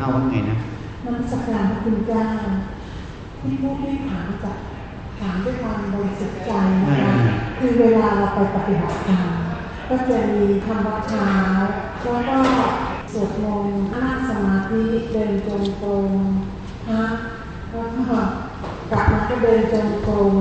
[0.00, 0.58] เจ้าว่าไงนะ
[1.04, 2.24] มันสักการพระคุณเจ้า
[3.40, 4.56] ที่พูดที่ถามจาก
[5.18, 6.50] ถามด้วยความบริสุทธิ์ใจ
[6.88, 7.14] นะคะ
[7.58, 9.28] คือเวลาเราไปปฏิบัติธรรม
[9.88, 11.30] ก็จะมีทำวัดเช้า
[12.02, 12.38] แล้วก็
[13.12, 14.82] สวดมนต์นั่งสมาธิ
[15.12, 16.12] เดินจงกรม
[16.86, 17.14] พัก
[17.70, 18.18] แล้วก็
[18.90, 20.34] กลับมาก็เดินจงกรม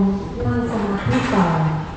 [0.45, 1.47] นั่งสมาธิต่อ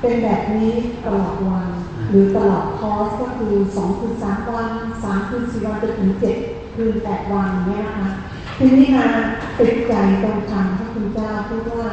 [0.01, 0.71] เป็นแบบนี้
[1.05, 1.67] ตลอดวัน
[2.09, 4.69] หรือตลอดคอร์สก็คือสองคืนสามวัน
[5.03, 6.37] สามคืนสี่วันจนถึงเจ็ด
[6.75, 8.09] คืนแปดวันเนี่ยนะคะ
[8.57, 9.07] ทีนี้มา
[9.59, 11.87] ติดใจตรงคำพระคุณเจ้าพูดว่า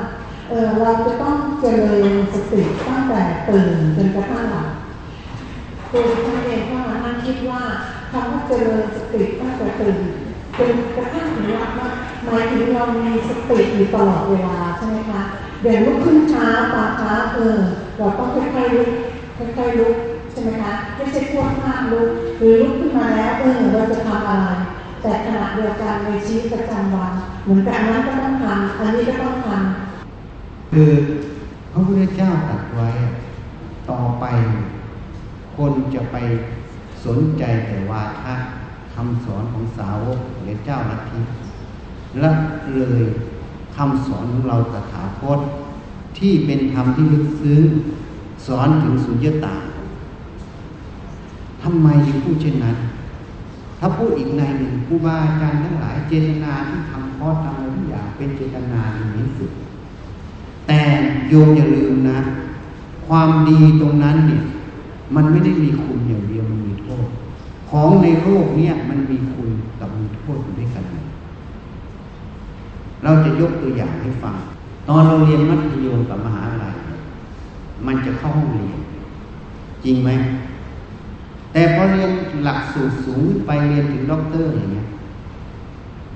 [0.48, 4.68] เออเราจะต้องเจริญสติตั้งแต่ตื่นจนกระทั่งหลับ
[5.92, 7.62] ตัวท่านเองก็มานั่งคิดว่า
[8.10, 9.98] คำว่าเจริญสติตั้งแต่ตื่น
[10.58, 11.90] จนกระทั่งถึงหลับว่า
[12.24, 15.22] หมายถึงเรามีสติอยู่ตลอดเวลาใช่ไหมคะ
[15.62, 17.58] เดี๋ยวลุกขึ้นช้าตาช้าเออ
[17.98, 18.90] เราต้องค่อยๆลุก
[19.36, 19.94] ค่อยๆลุก
[20.40, 22.08] ช่ไหมคะไม่ใช่พวดพลาดลุก
[22.38, 24.46] หรือลุกขึ้นมาแล้วเออเราจะทำอะไร
[25.02, 27.12] แต่ขณะเดียวกันในชีวิตประจำวัน
[27.44, 30.90] เหมือนกันนั้นก็ต้องทำอันนี้ก็ต้องทำคือ
[31.72, 32.88] พระพุทธเจ้าตรัสไว้
[33.90, 34.24] ต่อไป
[35.56, 36.16] คนจะไป
[37.04, 38.34] สนใจแต่วาทะ
[38.94, 41.20] คำสอนของสาวกหรือเจ้าลัทธิ
[42.20, 42.30] และ
[42.74, 43.02] เลย
[43.76, 45.40] คำสอนของเราตถาคต
[46.18, 47.62] ที่เป็นธรรมที่ลึกซึ้ง
[48.46, 49.56] สอนถึงสุญญตา
[51.62, 52.76] ทำไมจึงพูดเช่นนั้น
[53.78, 59.50] ถ้าพูดอีกในหนึ่งครูบาอาจารย์ทั้งหลายเจตนาที่ทำคอร์สทำอะไรทุกอย่างเป็นเจตนาดีที่สุด
[60.66, 60.80] แต่
[61.28, 62.18] โยมอย่าลืมนะ
[63.06, 64.42] ความดีตรงนั้นเนี่ย
[65.14, 67.06] มันไม่ได้มีคุณอย่างเดียวมันมีโทษ
[67.70, 69.48] ของในโลกเนี่ยมันมีคุณ
[69.80, 70.84] กับมีโทษอยู่ด้วยกัน
[73.04, 74.34] เราจะยกตัวอย่างให้ฟัง
[74.88, 76.74] ตอนเราเรียนมัธยมกับมหาลัย
[77.86, 78.78] มันจะเข้าห้องเรียน
[79.84, 80.10] จริงไหม
[81.52, 82.10] แต่พอเรียน
[82.44, 84.86] หลักสูตรสูงไปเรียนถึงด็อกเตอร์อย่างเงี้ย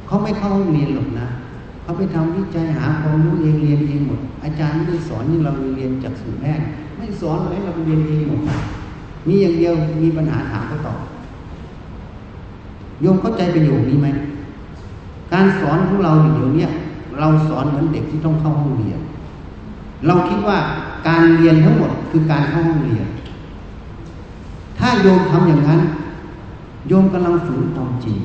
[0.06, 1.26] เขาไม่เข้าห้องเรียนหรอกนะ
[1.82, 6.60] เขาไปทำวิจัยหาความรู้เองเรียนเองหมด อาจารย์ไม่ได้สอนที่เราเรียนจากสูตรแรก
[6.96, 8.40] ไม่สอนเลยเราไปเรียนเองหมด
[9.28, 10.98] มีอย่างเดียวมีปัญหาถามก็ตอบ
[13.00, 14.08] โยมเข้าใจประโยคนี้ไหม
[15.32, 16.66] การสอนของเราเดี๋ยวนี้
[17.20, 19.00] เราสอนเหมือนเด็กที่ต้องเข้าห้องเรียน
[20.06, 20.58] เราคิดว่า
[21.08, 23.06] การเรียนทั้งหมดคือการเข้าห้องเรียน
[24.78, 25.80] ถ้าโยมทำอย่างนั้น
[26.88, 28.16] โยมกำลังฝืนความจริง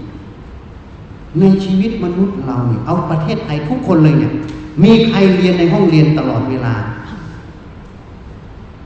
[1.39, 4.31] ในชีวิตมนุษย์เราเนี่ยเอาประเทศไทยทุกคนเลยเนี่ย
[4.83, 6.73] มีใครเรียนในห้องเรียนตลอดเวลา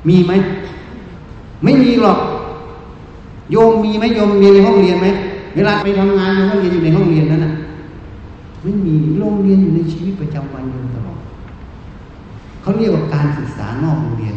[0.07, 0.31] มีไหม
[1.63, 2.19] ไม่มีหรอก
[3.51, 5.07] โยมมีไหมโยมเรียนในห้องเรียนไหม
[5.55, 7.51] เวลาไปทำงานโยมก็เรียนอยู่ในห้องเรียนนั้นนะ
[8.63, 11.19] ไม่มีโรงเรียนอยู่ในชีวิตประจำวันโยมตลอด
[12.61, 14.33] เขาเรียกว่าการศึกษานอกโรงเรียน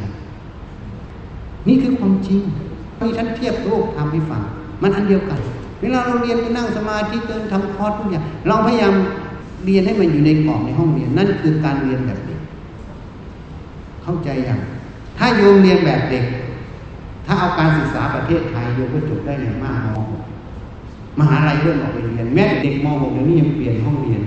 [1.69, 2.41] นี่คือความจริง
[3.01, 4.43] มีท่านเทียบโลกทำให้ฟัง
[4.83, 5.41] มันอันเดียวกัน
[5.81, 8.95] เวลาเราเรียนไปนั่งสมาธิเดินทำคอร์สทุกอย่างเราพยายาม
[9.65, 12.41] เรียนให้มันอยู่ในกรอบในห้องเรียนนั่นคือการเรียนแบบเด็ก
[14.03, 14.61] เข้าใจอย่าง
[15.19, 16.25] ถ้าโยมเรียนแบบเด็ก
[17.27, 19.87] ถ้าเอาการศึกษาประเทศไทยโยมก็จบได้อย่มากม
[20.55, 24.21] .6 มหาลัยเริ่มออกไปเรียน แม้เด็กม .6 เดี๋ยวนี้ยังเปลี่ยนห้องเรียน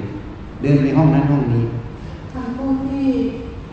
[0.62, 1.64] เดินไปห้องนั้นห้องนี้
[2.34, 3.08] คำพูดที่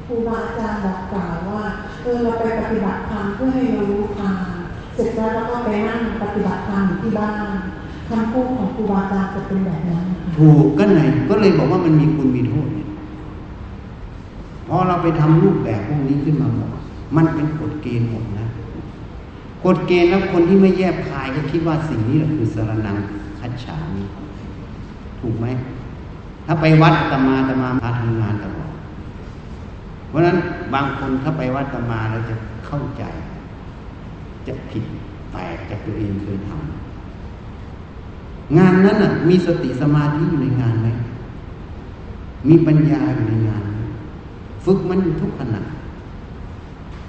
[0.06, 1.62] ครูบาอาจารย์บอกกล่าวว่า
[2.02, 4.36] เออเราไปปฏิบัติธรรมเพื่อให้เรารู้ทาง
[4.96, 7.32] เสร็จแล้วเราก็ไปนั่งปฏิบัติธรรมที่บ้าน
[8.08, 10.04] คำพูดของครูบาอาจารย์จะเป็นแบบนั้น
[10.36, 12.88] ถูกก็ไหนก็เลยบอกว่ามันมีคุณมีโทษเนี่ย
[14.66, 16.70] พอเราไปทำรูปแบบพวกนี้ขึ้นมาหมด
[17.16, 18.46] มันเป็นกฎเกณฑ์หมดนะ
[19.64, 22.96] กฎเกณฑ์แล้วคนที่ไม่แยบคายก็คิดว่าสิ่งนี้แหละคือสารนัง
[23.40, 24.04] คัจฉามิ
[25.20, 25.46] ถูกไหม
[26.46, 28.70] ถ้าไปวัดตมาตมาพาทำงานตลอด
[30.08, 30.36] เพราะนั้น
[30.74, 32.34] บางคนถ้าไปวัดตมาเราจะ
[32.66, 33.04] เข้าใจ
[34.46, 34.84] จะผิด
[35.32, 36.58] แปลกจากตัวเองเคยทำ
[38.58, 40.88] งานนั้นน่ะ มีสติสมาธิอยู่ในงานไหม
[42.48, 43.62] มีปัญญาอยู่ในงาน
[44.64, 45.60] ฝึกมันอยู่ทุกขณะ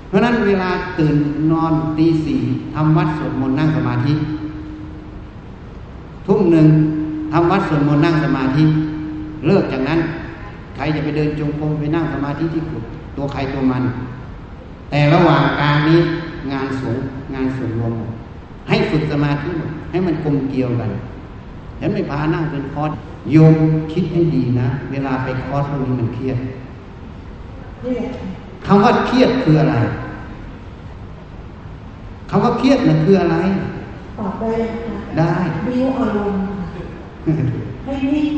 [0.08, 1.16] เพราะนั้นเวลาตื่น
[1.52, 2.42] นอนตีสี่
[2.74, 4.14] ทำวัดสวดมนต์นั่งสมาธิ
[6.28, 6.68] ทุ่มหนึ่ง
[7.32, 8.64] ทำวัดสวดมนต์นั่งสมาธิ
[9.46, 10.00] เลิกจากนั้น
[10.76, 12.84] ใครจะไปเดินจงกรมไปนั่งสมาธิที่กุฏ
[13.18, 13.84] ตัวใครตัวมัน
[14.90, 16.00] แต่ระหว่างกลางนี้
[16.54, 17.04] งานสงฆ์
[17.34, 18.12] งานส่วนรวมหมด
[18.70, 20.92] ให้ฝึกสมาธิหมดให้มันกลมเกลียวกัน
[21.80, 22.92] ฉันไม่พานั่งเป็นคอร์ส
[23.32, 23.56] โยม
[23.94, 26.38] คิดให้ดีนะ เวลาไปคอร์สพวกนี้มันเครียด
[27.84, 28.08] นี่แหละ
[28.66, 29.76] คำว่าเครียดคืออะไร
[32.30, 33.38] คำว่าเครียดน่ะคืออะไร
[34.20, 35.34] ตอบได้ไหมคะได้
[35.68, 36.66] บิวอารมณ์ค่ะ
[37.86, 38.36] ให้นิ่ง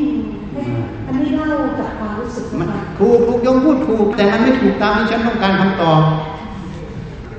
[0.52, 0.60] ให้
[1.06, 1.48] อันนี้เล่า
[1.80, 6.00] จากความรู้สึกมันนะคะถูกถูกโยมพูดถูก แต่มันไม่ถูกตามที่ฉันต้องการคำตอบ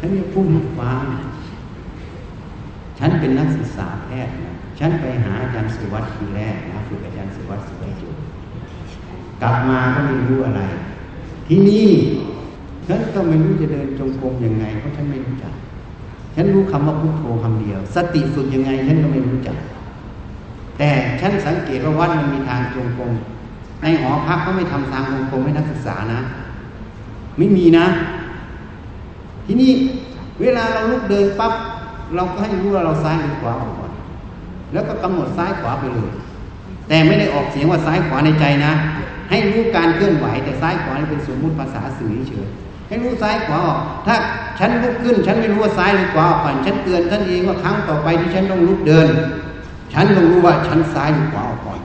[0.03, 1.06] ฉันจะพูดให้ฟัง
[3.00, 8.12] ฉฉันเป็นนักศึกษาแพทย์นะฉันไปหาอาจารย์สุวัสดิ์ทีแรกนะฝึกอาจารย์สุวัสดิ์สุวัสดิ์อยู่
[9.42, 10.62] กลับมาก็ไม่รู้อะไร
[11.48, 11.89] ที่นี่
[12.88, 15.53] ฉันก็ไม่รู้จะเดินจงกรมยังไงเพราะฉันไม่รู้จัก
[16.36, 19.57] ฉันรู้คำว่าพุทโธคำเดียว สติฝึกยังไง ฉันก็ไม่รู้จัก
[20.77, 20.89] แต่
[21.21, 23.12] ฉันสังเกตว่าวัดมันมีทางจงกรม
[23.81, 26.19] ในหอพักเขาไม่ทำทางจงกรมให้นักศึกษานะ
[27.38, 27.86] ไม่มีนะ
[29.46, 29.72] ที่นี่
[30.42, 31.54] เวลาเราลุกเดินปั๊บ
[32.16, 33.92] เราก็ให้รู้ว่าเราซ้ายหรือขวาก่อน
[34.74, 36.12] แล้วก็กำหนดซ้ายขวาไปเลย
[36.88, 38.72] แต่ไม่ได้ออกเสียงว่าซ้ายขวาในใจนะ
[39.30, 42.48] ให้รู้การเคลื่อนไหวแต่ซ้ายขวาเป็นสมมุติภาษาสื่อเฉย
[42.88, 44.16] ให้รู้ซ้ายขวาออก ถ้า
[44.60, 49.08] ฉันลุกขึ้น ฉันไม่รู้ว่าซ้ายหรือขวาออกก่อนฉันเตือนท่านเองว่าครั้งต่อไปที่ฉันต้องลุกเดิน
[49.94, 51.80] ฉันต้องรู้ว่าฉันซ้ายหรือขวาออกก่อน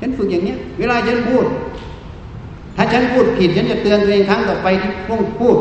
[0.00, 1.44] ฉันฝึกอย่างเนี้ย เวลาฉันพูด
[2.76, 5.56] ถ้าฉันพูดผิดฉันจะเตือนตัวเองครั้งต่อไปที่พ้องพูด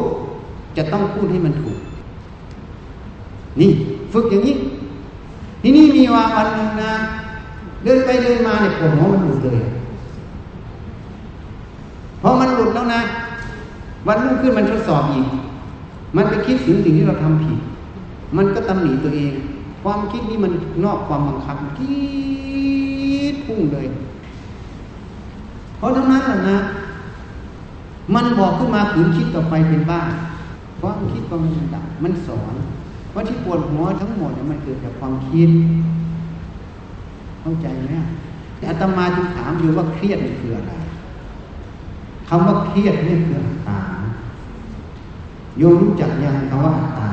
[0.77, 1.79] จะต้องพูดให้มันถูก
[3.59, 3.71] นี่
[4.13, 4.55] ฝึกอย่างนี้
[5.61, 6.93] ที่นี่มีว่าวันหนึ่งนะ
[7.83, 9.59] เดินไปเดินมาเนี่ยปวดหัวมันหลุดเลย
[12.21, 13.01] พอมันหลุดแล้วนะ
[14.07, 15.25] วันรุ่งขึ้นมันทดสอบอีก
[16.15, 17.59] มันไปคิดถึงสิ่งที่เราทำผิด
[18.37, 19.33] มันก็ตำหนิตัวเอง
[19.83, 20.51] ความคิดนี้มัน
[20.83, 21.97] นอกความบังคับคิ
[23.33, 23.87] ดพุ่งเลย
[25.77, 26.57] เพราะทั้งนั้นแหละนะ
[28.15, 30.01] มันบอกขึ้นมาขืนคิดต่อไปเป็นบ้า
[30.79, 32.53] ความคิดก็มันดับมันสอน
[33.13, 35.49] ว่าที่ปวดหัวทั้งหมดเนี่ยมันเกิดจากความคิด
[37.41, 37.93] เข้าใจไหม
[38.57, 40.73] แต่อาตมาจึงถามอยู่ว่าเครียดคืออะไร
[42.29, 43.79] คำว่าเครียดนี่คืออัตตา
[45.59, 47.09] โยมรู้จักยังคำว่าอัตตา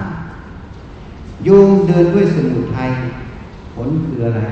[1.45, 2.91] โยมเดินด้วยสมุทัย
[3.75, 4.43] ผลคืออะไร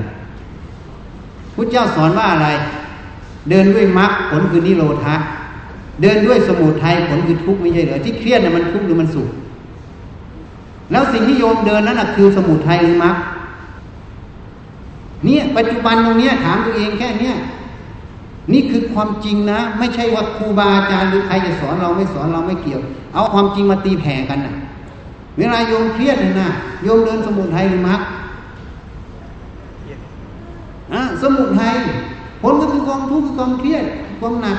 [1.55, 2.47] พระเจ้าสอนว่าอะไร
[3.49, 5.15] เดินด้วยมรรคผลคือนิโรธะ
[6.01, 9.29] เดินด้วยสมุทัยผลคือทุกข์ไม่ใช่เหรอที่เครียดน่ะมันทุกข์หรือมันสุข
[10.91, 13.15] แล้วสิ่งที่โยมเดินนั้นคือสมุทัยหรือมรรค
[15.25, 17.35] เนี่ยปัจจุบันตรงนี้ถามตัวเองแค่เนี้ย
[18.53, 22.81] นี่คือความจริงนะ ไม่ใช่ว่าครูบาอาจารย์หรือใครจะสอนเราไม่สอนเราไม่เกี่ยว
[23.13, 24.55] เอาความจริงมาตีแผ่กันนะ
[25.37, 26.49] เวลาโยมเครียดเลยนะ
[26.83, 28.01] โยมเดินสมุทัยหรือมรรค
[30.93, 31.75] อะสมุทัย
[32.41, 33.83] ผลก็คือความทุกข์คือความเครียด
[34.19, 34.57] ความหนัก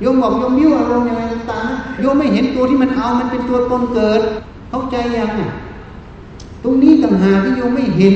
[0.00, 4.20] โยมบอกโยมบิ้วอารมณ์ยังไงต่างๆโยมไม่เห็นตัวที่มันเอามันเป็นตัวตนเกิด
[4.70, 5.50] เข้าใจยังอะ
[6.64, 8.14] ตรงนี้ต่างหากที่โยมไม่เห็น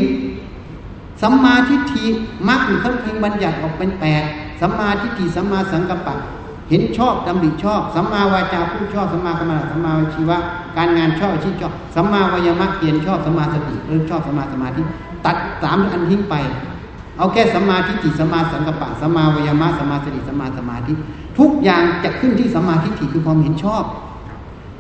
[1.22, 2.06] สัมมาทิฏฐิ
[2.48, 4.22] มรรคเขาเพียงบัญญัติออกเป็นแปด
[4.60, 6.14] สัมมาทิฏฐิสัมมาสังกัปปะ
[6.70, 10.38] เห็นชอบดำริชอบสัมมาวาจาพูดชอบสัมมากรรมสัมมาวชีวะ
[10.76, 14.82] การงานชอบชีพชอบสัมมาวายามะเพียรชอบสัมมาสติเริ่มชอบสัมมาสมาธิ
[15.26, 16.34] ตัดสามอันทิ้งไป
[17.19, 20.93] เอาแค่สัมมาทิฏฐิสัมมาสังกัปปะสัมมาวายามะสัมมาสติสัมมาสมาธิ
[21.38, 23.84] ทุกอย่างจะขึ้นที่สัมมาทิฏฐิคือความเห็นชอบ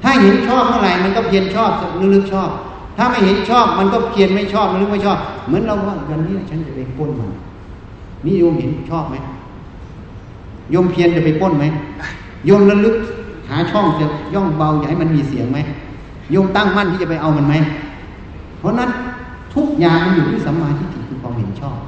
[0.02, 1.70] ถ้าเห็นชอบเมื่อไหร่มันก็เพียรชอบ
[2.14, 2.50] ลึกชอบ
[2.96, 7.30] ถ้าไม่เห็นชอบมันก็เพียรไม่ชอบลึกไม่ชอบ เหมือนเราว่าวันนี้ฉันจะไปป้นมัน
[8.24, 9.16] นี่โยมเห็นชอบไหม
[10.70, 11.64] โยมเพียรจะไปป้นไหม
[12.46, 12.96] โยมระลึก
[13.48, 15.58] หาช่องจะย่องเบาอย่าให้มันมีเสียงไหม
[16.32, 17.54] โยมตั้งมั่นที่จะไปเอามันไหม
[18.58, 18.90] เพราะนั้น
[19.54, 21.78] ทุกอย่างมันอยู่ที่สัมมาทิฏฐิคือความเห็นชอบ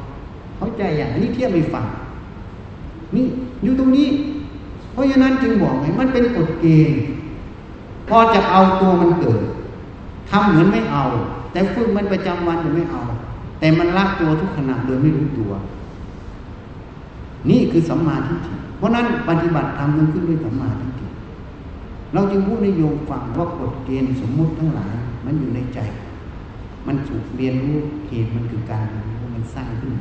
[0.56, 1.84] เข้าใจอย่างนี้เทียบไปฟัง
[3.16, 3.26] นี่
[3.62, 4.08] อยู่ตรงนี้
[4.92, 6.98] เพราะฉะนั้นจึงบอกไงมันเป็นกฎเกณฑ์
[8.08, 9.40] พอจะเอาตัวมันเกิด
[10.30, 11.04] ทำเหมือนไม่เอา
[11.52, 13.02] แต่ฝึกมันประจำวันจะไม่เอา
[13.60, 15.52] แต่มันละตัวทุกขณะโดยไม่รู้ตัว
[17.50, 21.06] นี่คือสัมมาทิฏฐิเพราะนั้นปฏิบัติธรรมมันขึ้นด้วยสัมมาทิฏฐิ
[22.14, 24.94] เราจึงพูดในโยมฟังว่ากฎเกณฑ์สมมุติทั้งหลาย
[25.24, 25.78] มันอยู่ในใจ
[26.86, 29.02] มันถูกเรียนรู้เหตุมันคือการรู้
[29.34, 29.92] มันสร้างขึ้น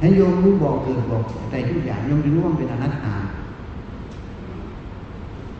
[0.00, 3.16] ให้โยมรู้บอกเกิดบอกแต่ทุกอย่างโยมจะรู้ว่าเป็นอนัตตา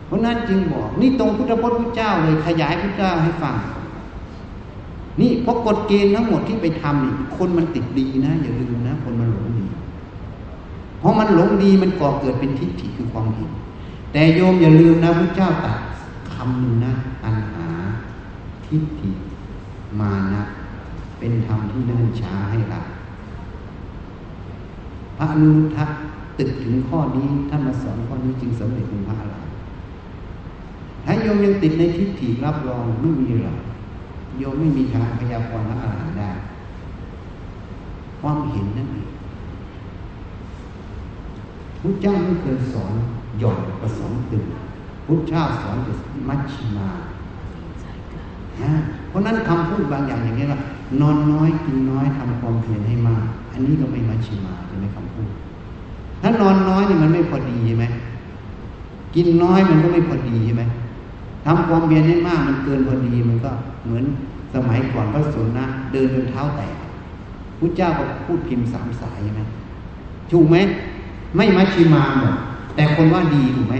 [0.05, 3.55] เพราะนั้นจึงบอก นี่ตรงพุทธพจน์พุทธเจ้าเลยขยายพุทธเจ้าให้ฟัง
[5.21, 9.65] นี่เพราะกฎเกณฑ์ทั้งหมดที่ไปทำนี่คนมันติดดีนะ อย่าลืมนะ คนมันหลงดี
[10.99, 13.51] เพราะมันหลงดีมันก่อเกิดเป็นทิฏฐิคือความเห็น
[14.11, 15.77] แต่โยมอย่าลืมนะพระเจ้าตรัส
[16.33, 16.93] คำหนึ่งนะ
[17.23, 17.67] อันหา
[18.65, 19.11] ทิฏฐิ
[19.99, 20.41] มานะ
[21.19, 23.00] เป็นธรรมที่เนิ่นช้าให้ละพ
[25.21, 25.85] ระอนุรุทธะ
[26.37, 29.57] ตึกถึงข้อนี้ท่านมาสอนข้อนี้จึงสำเร็จเป็นพระอรหันต์
[31.05, 33.57] ถ้าโยมยังติดในทิฏฐิรับรองไม่มีหรอก
[34.37, 36.29] โยมไม่มีทางพยากรณ์พระอรหันต์ได้
[38.19, 39.07] ความเห็นนั่นเอง
[41.81, 42.93] พุทธเจ้าไม่เคยสอน
[43.39, 44.43] หย่อนประสองตึง
[45.05, 45.93] พุทธเจ้าสอนแต่
[46.27, 46.89] มัชชิมา
[49.09, 50.59] เพราะนั้นคำพูดบางอย่างอย่างนี้ว่า
[50.99, 55.29] นอนน้อยกินน้อยทำความเพียรให้มาก อันนี้ก็ไม่มัชชิมาใช่ไหมคำพูด
[56.21, 57.85] ถ้านอนน้อยนี่มันไม่พอดีใช่ไหม
[59.15, 60.63] กินน้อยมันก็ไม่พอดีใช่ไหม
[61.45, 63.51] ทำความเพียรให้มากมันเกินพอดีมันก็
[63.85, 64.05] เหมือน
[64.53, 66.73] สมัยก่อนพระสนนะเดินจนเท้าแตก
[67.59, 69.41] พุทธเจ้าก็พูดพิมพ์สามสายใช่ไหม
[70.31, 70.57] ถูกไหม
[71.35, 72.33] ไม่มัชชิมาหมด
[72.75, 73.75] แต่คนว่าดีถูกไหม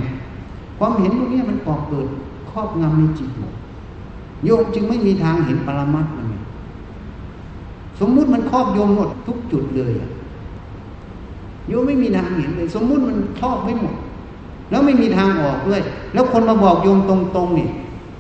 [0.80, 2.08] ความเห็นพวกนี้มันก่อเกิด
[2.52, 3.54] ครอบงำในจิตหมด
[4.46, 6.31] โยมจึงไม่มีทางเห็นปรมัตมัน
[8.02, 9.92] สมมุติมันครอบโยมหมดทุกจุดเลย
[11.68, 13.96] โยมไม่มีทางเห็นเลย สมมุติมันครอบไม่หมด
[14.70, 15.82] แล้วไม่มีทางออกด้วย
[16.14, 17.68] แล้วคนมาบอกโยมตรงๆนี่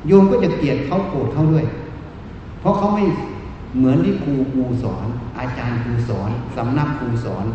[0.08, 1.66] โยมก็จะเกลียดเขาโกรธเขาด้วย
[2.60, 3.04] เพราะเขาไม่
[3.78, 5.06] เหมือนที่ครูครูสอน
[5.38, 7.46] อาจารย์ครูสอนสำนักครูสอน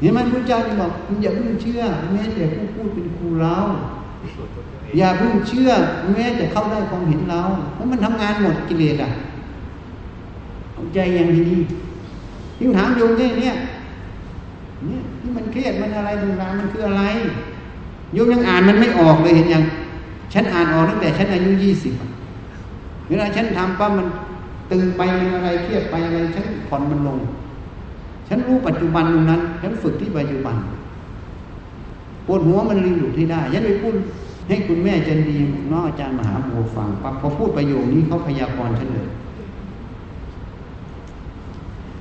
[0.00, 0.90] เห็นไหมพระเจ้าจะบอก
[1.22, 1.82] อย่าเพิ่งเชื่อ
[2.12, 3.56] แม้แต่ผู้พูดเป็นครูเรา
[4.98, 5.70] อย่าเพิ่งเชื่อ
[6.12, 7.42] แม้จะเข้าได้ความเห็นเรา
[7.74, 9.10] เพราะมันทำงานหมดกิเลสอะ
[10.94, 11.42] ใจอย่างนี้
[12.60, 13.56] ยิ่งถามโยมแค่นี้เนี่ย
[15.20, 17.02] ที่มันเครียดมันอะไรต่างๆมันคืออะไร
[18.14, 19.64] โยมยังอ่านมันไม่ออกเลยเห็นยัง
[20.32, 21.92] ฉันอ่านออกตั้งแต่ฉันอายุยี่สิบ
[23.08, 24.06] เวลาฉันทำปั๊บมัน
[24.70, 25.02] ตึงไป
[25.34, 27.18] อะไรเครียดไปอะไรฉันผ่อนมันลง
[28.28, 30.56] ฉันรู้ปัจจุบันตรงนั้น ฉันฝึกที่ปัจจุบัน
[32.26, 33.94] ปวดหัวมันลืมหลุดที่ได้ฉันไปพูด
[34.48, 35.36] ให้คุณแม่จันดี
[35.70, 39.08] น้องอาจารย์มหาโมฟังปั๊บพอพูดประโยคนี้เขาพยากรณ์ฉันเลย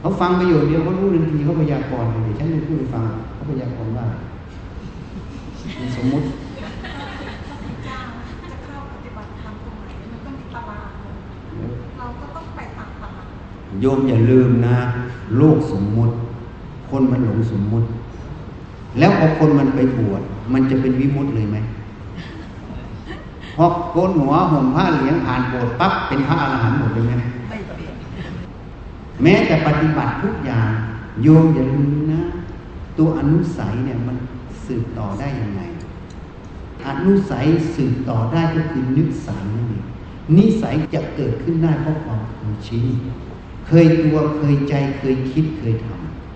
[0.01, 3.03] เขาฟังประโยชน์เดียวเขารู้ทันทีเขาพยากรณ์เลยฉันไม่พูดฟัง
[3.33, 4.05] เขาพยากรณ์ว่า
[5.97, 6.25] สมมุติ
[13.81, 14.77] โยมอย่าลืมนะ
[15.37, 16.13] โลกสมมุติ
[16.89, 17.87] คนมันหลงสมมุติ
[18.99, 20.21] แล้วพอคนมันไปบวช
[20.53, 21.57] มันจะเป็นวิมุตเลยไหม
[23.55, 27.13] พอโกนหัวห่มผ้าเหลืองผ่านโบสถ์ปั๊บเป็นพระอรหันต์หมดเลยไหม
[29.23, 30.69] แม้แต่ปฏิบัติทุกอย่าง
[31.23, 32.21] โยมอย่าลืมนะ
[32.97, 34.17] ตัวอนุสัยเนี่ยมัน
[34.65, 35.61] สืบต่อได้ยังไง
[36.87, 39.85] อนุสัยสืบต่อได้ก็คือนึกสัยนั่นเอง
[40.37, 42.85] นิสัยจะเกิดขึ้นได้เพราะความเคยชิน
[43.67, 45.87] เคยตัวเคยใจเคยคิดเคยท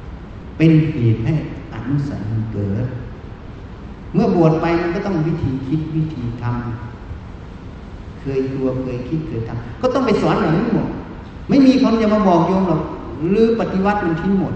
[0.05, 1.33] ำเป็นเหตุให้
[1.73, 2.85] อนุสัยมันเกิด
[4.13, 10.87] เมื่อบวชไปมันก็ต้องวิธีคิดวิธีทำเคยตัวเคยคิดเคยทำก็ต้องไปสอนอย่างนี้หมด
[11.49, 12.81] ไม่มีคนจะมาบอกโยมหรอก
[13.31, 14.53] หรือปฏิวัติมันทิ้งหมด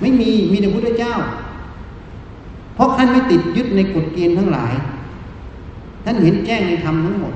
[0.00, 1.14] ไม่มีมีแต่พุทธเจ้า
[2.74, 4.72] เพราะท่านไม่ติดยึดในกฎเกณฑ์ทั้งหลาย
[6.04, 7.34] ท่านเห็นแจ้งในธรรมทั้งหมด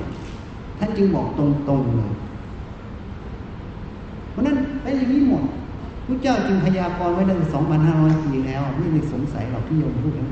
[0.79, 2.13] ท่านจึงบอกตรงๆเลย
[4.31, 5.43] เพราะนั้นไปอย่างนี้หมด
[6.07, 10.29] พระเจ้าจึงพยากรณ์ไว้ตั้งสองพันห้าร้อยปีแล้ว ไม่มีสงสัยเราที่โยมพูดนั้น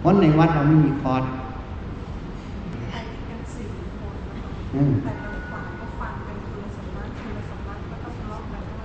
[0.00, 1.22] เพราะในวัดเราไม่มีคอร์ส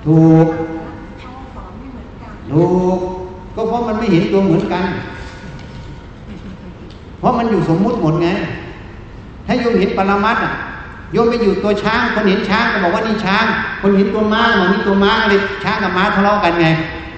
[0.05, 0.47] ถูก
[2.51, 2.97] ถูก
[3.55, 4.85] ก็เพราะมันไม่เห็นตัวเหมือนกัน
[7.19, 8.29] เพราะมันอยู่สมมุติหมดไง
[9.45, 10.53] ถ้าโยมเห็นปรมัตอะ
[11.13, 13.45] โยมไปอยู่ตัวช้าง คนเห็นช้างก็บอกว่านี่ช้าง
[13.81, 16.67] คนเห็นตัวม้าบอกนี่ตัวม้าอะไรช้างกับม้าทะเลาะกันไง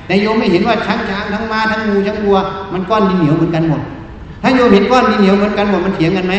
[0.06, 2.38] แต่โยมไม่เห็นว่าช้างช้างทั้งม้าทั้งงูทั้งวัว
[2.74, 3.82] มันก้อนดินเหนียวเหมือนกันหมด
[4.42, 6.34] ถ้าโยมเห็นก้อนดินเหนียวเหมือนกันหมดมันเถียงกันไหม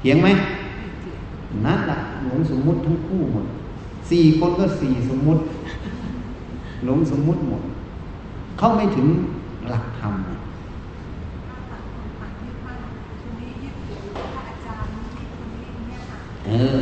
[0.00, 0.28] เถียงไหม
[1.64, 3.44] นั่นแหละหลงสมมุติทั้งคู่หมด
[4.10, 5.42] สี่คนก็สี่สมมุติ
[6.84, 7.62] หลงสมมุติหมด
[8.58, 9.06] เข้าไม่ถึง
[9.68, 10.14] หลักธรรม
[16.46, 16.78] เออ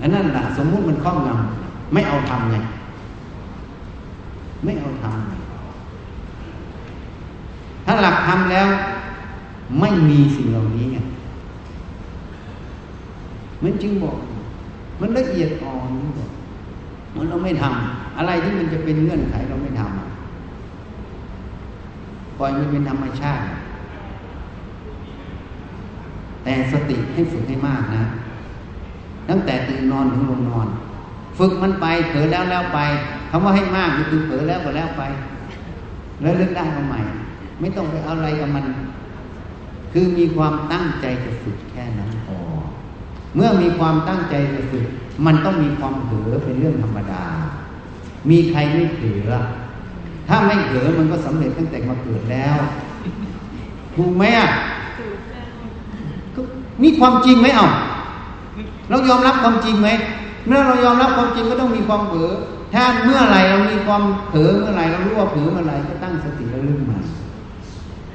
[0.00, 2.56] อันนั้นแหละสมมุติมันครอบงำไม่เอาทำไง
[4.64, 5.34] ไม่เอาทำไง
[7.84, 8.68] ถ้าหลักทำแล้ว
[9.80, 10.98] ไม่มีสิ่งเหล่านี้ไง
[13.62, 14.16] มันจึงบอก
[15.00, 16.30] มันละเอียดอ่อนบอก
[17.16, 23.46] มันเราไม่ทำอะไรที่มันจะเป็นเงื่อนไขเราไม่ทำปล่อยมันเป็นธรรมชาติ
[26.44, 28.02] แต่สติให้ฝึกให้มากนะ
[29.28, 30.68] ตั้งแต่ตื่นนอนถึงลงนอน
[31.38, 32.78] ฝึกมันไปเผลอแล้วแล้วไป
[33.30, 35.02] คำว่าให้มากก็คือเผลอแล้วก็แล้วไป
[36.20, 37.00] แล้วเลือกได้มาใหม่
[37.60, 38.64] ไม่ต้องไปเอาอะไรกับมัน
[39.92, 42.36] คือมีความตั้งใจจะฝึกแค่นั้นพอ
[43.34, 44.86] เมื่อมีความตั้งใจจะฝึก
[45.26, 47.24] มันต้องมีความเผลอเป็นเรื่องธรรมดา
[48.30, 49.28] มีใครไม่เผลอ
[50.28, 52.56] ถ้าไม่เผลอมันก็สำเร็จตั้งแต่มาเกิดแล้ว
[53.96, 54.48] ถูกไหมอะ
[56.82, 57.68] มีความจริงไหมเอา
[58.90, 59.88] เรายอมรับความจริงไหม
[60.46, 62.30] เมื่อเรายอมรับความจริงก็ต้องมีความเผลอ
[62.74, 66.98] ถ้าเมื่อไรเรามีความเผลอเมื่อไรเรารู้ว่าเผลอเมื่อไรก็ตั้งสติแล้วลึกมา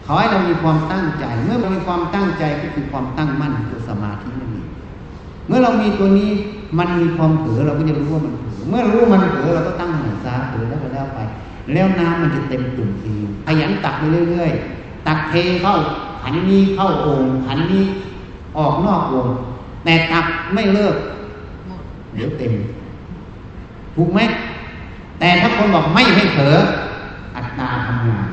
[0.05, 4.56] ขอให้เรามีความตั้งใจ เมื่อเรามีความตั้งใจก็คือความตั้งมั่นตัวสมาธินั่นเอง
[5.48, 6.32] เมื่อเรามีตัวนี้
[6.77, 11.20] มันมีความเผลอเราก็จะรู้ว่ามันเผลอเมื่อรู้มันเผลอเราก็ตั้งหนัซาเผลอแล้วก็แล้วไป
[11.74, 13.13] แล้วน้ำมันจะเต็มตุ่มที
[13.46, 15.75] ขยันตักไปเรื่อยๆตักเทเข้า
[16.22, 17.84] ขันนี้เข้าโอ่งขันนี้
[18.58, 19.27] ออกนอกวง
[19.84, 20.96] แต่กลับไม่เลิก
[22.13, 22.54] เดี๋ยวเต็ม
[23.96, 24.20] ถูกไหม
[25.20, 26.56] แต่ถ้าคนบอกไม่ให้เผลอ
[27.36, 28.27] อัตตาทำงาน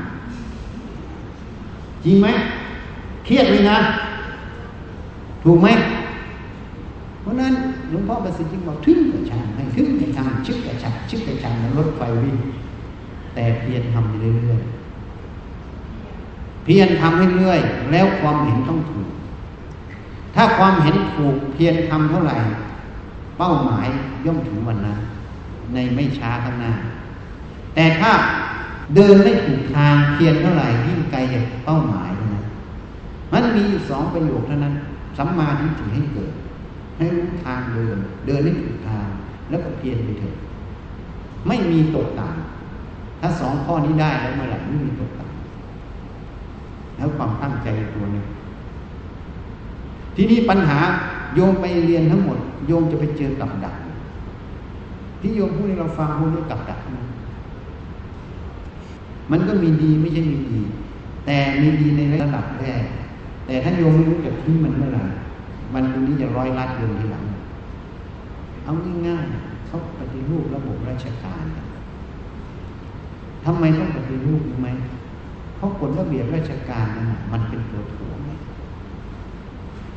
[2.05, 2.29] จริงไหม
[3.25, 3.79] เครียดเลยนะ
[5.45, 5.69] ถูกไหม
[7.25, 7.55] เพราะนั้น
[7.91, 12.37] หลวงพ่อประสิทธิ์จึงบอกทึ่งกับชางให้ทึ่งกับชางชึกกับชางชึกกับชางรถไฟวิ่ง
[13.35, 19.09] แต่เพียรทำไปเรื่อยๆเพียรทำให้เรื่อยแล้วความเห็นต้องถูก
[20.35, 22.37] ถ้าความเห็นถูกเพียรทำเท่าไหร่
[23.39, 23.87] เป้าหมาย
[24.27, 24.99] ย่อมถึงวันนั้น
[25.73, 26.73] ในไม่ช้าข้างหน้า
[27.75, 28.11] แต่ถ้า
[28.95, 32.45] เดินไม่ถูกทางเพียรเท่าไหร่ยิ่งไกลจากเป้าหมายนะ
[33.33, 34.75] มันมีสองประโยคเท่านั้น
[35.17, 36.31] สัมมาทิฏฐิให้เกิด
[36.97, 37.97] ให้รู้ทางเดิน
[38.27, 39.09] เดินให้ถูกทาง
[39.51, 40.35] แล้วก็เพียรไปเถอะ
[41.47, 48.25] ไม่มีตกต่ำถ้าสองข้อนี้ได้แล้วเมื่อไหร่ไม่มีตกต่ำแล้วความตั้งใจตัวนึง
[50.17, 50.79] ทีนี้ปัญหา
[51.35, 53.77] โยมไปเรียนทั้งหมด โยมจะไปเจอกับดัก
[55.21, 57.05] ที่โยมพูดให้เราฟังพูดเรื่องกับดักนะ
[59.31, 60.61] มันก็มีดีไม่ใช่มีดี
[61.27, 62.85] แต่มีดีในระดับแรก
[63.47, 65.03] แต่ถ้าโยมไม่รู้จักทิ้งมันเมื่อไหร่
[65.75, 67.25] มันตรงนี้จะร้อยลัดโยมทีหลัง
[68.65, 68.73] เอา
[69.07, 71.45] ง่ายๆเขาปฏิรูประบบราชการ
[73.45, 74.69] ทำไมต้องปฏิรูปรู้ไหม
[75.57, 78.19] เพราะกฎระเบียบราชการนั้นมันเป็นตัวถ่วง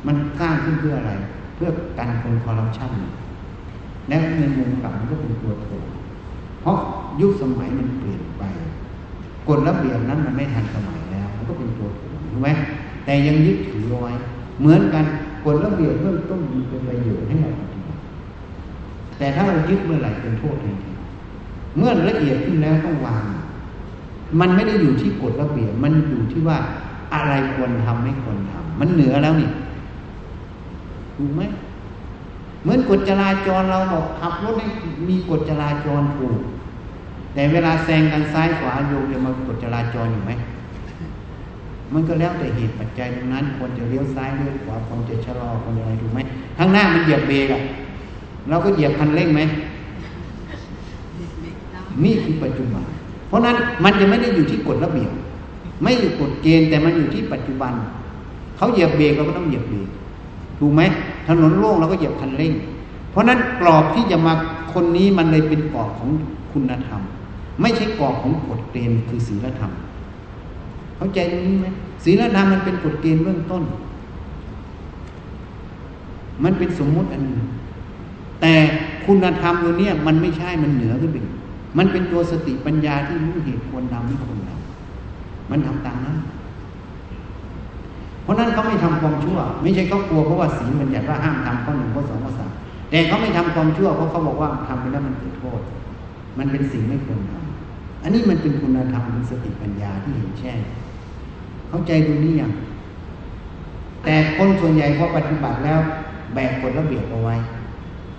[0.06, 1.12] มันสร้างขึ้นเพื่ออะไร
[1.54, 1.68] เพื่อ
[1.98, 2.90] กันคนคอร์รัปชัน
[4.08, 5.84] แล้วในมุมกลับมันก็เป็นตัวถ่วง
[6.60, 6.78] เพราะ
[7.20, 8.42] ยุคสมัยมันเปลี่ยนไป
[9.48, 12.48] กฎระเบียบนั้นมันไม่ทันสมัยแล้ว มันก็เป็นตัวถ่วงถูกไหม
[13.04, 14.12] แต่ยังยึดถือไว้
[14.60, 15.04] เหมือนกัน
[15.54, 17.52] ฎระเบียบเริ่มต้นมีเป็นประโยชน์ให้เรา
[19.18, 20.90] แต่ถ้าเรายึดเมื่อไหร่เป็นโทษทันที
[21.76, 23.24] เมื่อละเอียดขึ้นแล้วต้องวาง
[24.40, 26.58] มันไม่ได้อยู่ที่กฎระเบียบ มันอยู่ที่ว่า
[27.14, 29.50] อะไรควรทำไม่ควรทำมันเหนือแล้วนี่
[31.16, 31.42] ถูกไหม
[32.62, 34.68] เหมือนกฎจราจรเราบอกขับรถให้
[35.08, 36.38] มีกฎจราจรถูก
[37.34, 40.32] แต่เวลาแซงกันซ้ายขวาโยมจะมากฎจราจรอยู่ไหม
[41.92, 46.20] มันก็แล้วแต่เหตุปัจจัยตรงนั้น ควรจะเลี้ยวซ้ายเลี้ยวขวาควรจะชะลอควรจะอะไรถูกไหม
[46.58, 47.60] ข้างหน้ามันเหยียบเบรกอะ
[48.48, 49.40] เราก็เหยียบคันเร่งไหม
[52.04, 52.84] นี่คือปัจจุบัน
[53.28, 55.10] เพราะนั้นมันจะไม่ได้อยู่ที่กฎระเบียบ
[55.82, 57.72] ไม่อยู่กฎเกณฑ์แต่มันอยู่ที่ปัจจุบัน
[58.56, 59.88] เขาเหยียบเบรกเราก็ต้องเหยียบเบรก
[60.58, 60.82] ถูกไหม
[61.28, 62.52] ถนนโล่งเราก็เหยียบคันเร่ง
[63.10, 64.32] เพราะนั้นกรอบที่จะมา
[64.72, 66.10] คนนี้มันเลยเป็นกรอบของ
[66.52, 67.00] คุณธรรม
[67.60, 69.72] ไม่ใช่กรอบของกฎเกณฑ์คือศีลธรรม
[70.98, 71.66] เข้าใจตรงนี้ไหม
[72.04, 73.62] ศีลธรรมมันเป็นกฎเกณฑ์เบื้องต้น
[76.44, 77.40] มันเป็นสมมุติอันหนึ่ง
[78.40, 78.54] แต่
[79.06, 81.16] คุณธรรมตัวนี้มันไม่ใช่มันเหนือขึ้นไป
[81.78, 86.16] มันเป็นตัวสติปัญญาที่รู้เหตุควรทำไม่ควรทำมันทำตามนั้น
[88.22, 92.50] เพราะนั้นเขาไม่ทำความชั่ว ไม่ใช่เขากลัวเพราะว่าศีลมันอยากว่าห้ามทำข้อหนึ่งข้อสองข้อสาม
[92.90, 95.60] แต่เขาไม่ทำความชั่วเพราะเขาบอกว่าทำไปแล้วมันเกิดโทษ
[96.38, 100.52] มันเป็นสิ่งไม่ควรทำอันนี้มันเป็นคุณธรรมเป็นสติปัญญาที่เห็นแช่
[101.68, 102.52] เข้าใจตรงนี้ยัง
[104.04, 105.80] แต่คนส่วนใหญ่พอปฏิบัติแล้ว
[106.34, 107.34] แบกกฎระเบียบเอาไว้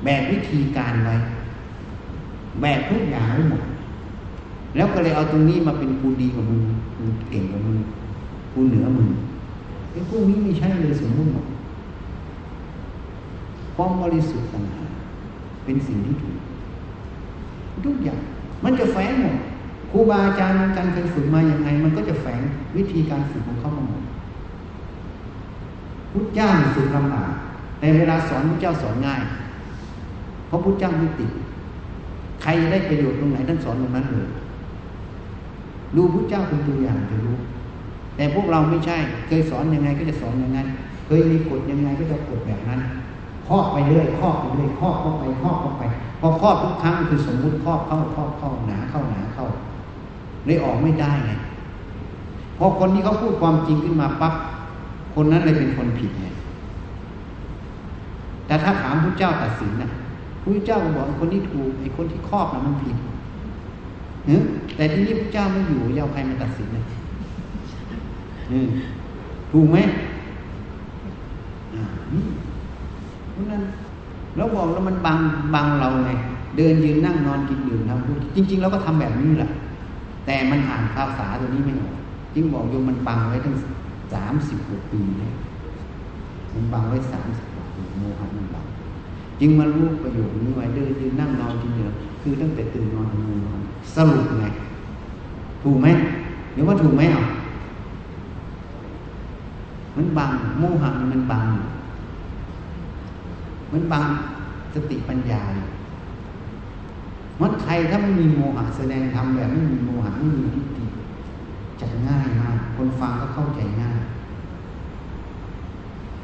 [0.04, 1.16] แบกวิธีการไว้
[2.62, 3.64] แบกทุกอย่างไว้หมด
[4.76, 6.62] แล้วก็เลยเอาตรงนี้มาเป็นกูดีกว่ามึง
[6.98, 7.78] กูเก่งกว่ามึง
[8.54, 9.08] กูเหนือมึง
[9.92, 11.46] ไอ้พวกนี้ไม่ใช่เลยสมมุติหมด
[13.76, 14.92] ความบริสุทธิ์ต่างหาก
[15.66, 16.38] เป็นสิ่งที่ถูก
[17.86, 18.20] ทุกอย่าง
[18.64, 19.36] มันจะแฝงหมด
[19.91, 22.41] ครูบาอาจารย์การเคยฝึกมาอย่างไง มันก็จะแฝง
[22.78, 24.04] วิธีการฝึกของเขามาหมด
[26.12, 27.32] พุทธเจ้าฝึกลำบาก
[27.80, 29.21] แต่เวลาสอนพุทธเจ้าสอนง่าย
[30.47, 31.32] เพราะพุทธเจ้าไม่ติด
[32.41, 34.28] ใครได้ประโยชน์ตรงไหนท่านสอนตรงนั้นเลย
[35.95, 37.38] ดูพุทธเจ้าเป็นตัวอย่างจะรู้
[38.15, 38.97] แต่พวกเราไม่ใช่
[39.28, 40.67] เคยสอนยังไงก็จะสอนอย่างนั้น
[41.06, 42.80] เคยมีกฎยังไงก็จะกฎแบบนั้น
[43.47, 45.84] ครอบไปเรื่อยครอบไปเรื่อยครอบเข้าไปครอบเข้าไป
[46.19, 49.45] พอครอบทุกครั้งคือสมมุติครอบเข้าครอบเข้าหนาเข้าหนาเข้า
[50.50, 51.32] เลยออกไม่ได้ไง
[52.58, 54.34] พอคนที่เขาพูดความจริงขึ้นมาปั๊บ
[55.16, 56.28] คนนั้นเลยเป็นคนผิดไง
[58.48, 59.90] แต่ถ้าถามพระเจ้าตัดสินนะ
[60.42, 62.96] พระเจ้าก็บอกคนที่ถูกไอ้คนที่ครอบนะมันผิด
[64.26, 66.84] เแต่ที่นี้พระเจ้าไม่อยู่ยาวใครมาตัดสินนะ
[69.52, 69.78] ถูกไหม
[73.32, 73.62] เพราะนั้น
[74.38, 75.18] เราบอกแล้วมันบัง
[75.56, 76.12] บังเราไง
[76.58, 79.50] เดินยืนนั่งนอนกินดื่มทำจริง ๆ เราก็ทำแบบนี้แหละ
[80.26, 81.96] แต่มันอ่านภาษาตัวนี้ไม่ออก
[82.36, 83.56] จึงบอกโยมมันบังไว้ตั้ง
[84.14, 85.32] สามสิบกว่าปีนะ
[86.54, 88.66] มันบังไว้สามสิบกว่าปีโมหะมันบัง
[89.40, 93.60] จึงมารู้ประโยชน์นี้ไว้เดินยืนนั่งนอนกินดื่มคือตั้งแต่ตื่นนอนถึงนอน
[93.96, 94.46] สรุปไง
[95.64, 95.88] ถูกไหม
[96.54, 97.24] หรือว่าถูกไหมอะ
[99.96, 101.46] มันบังโมหะมันบัง
[103.74, 104.06] มันบัง
[104.74, 105.42] สติปัญญา
[107.41, 110.86] มันใครถ้าไม่มีโมหะแสดงธรรมแบบไม่มีโมหะไม่มีทิฏฐิ
[111.82, 113.99] จะง่ายมาก คนฟังก็เข้าใจง่าย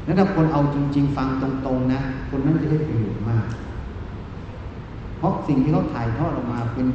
[0.04, 2.00] แล้วถ้าคนเอาจริง ๆ ฟังตรงๆนะ
[2.30, 3.46] คนนั้นจะได้ประโยชน์มาก
[5.18, 6.86] เพราะสิ่งที่เขาถ่ายทอดออกมาเป็น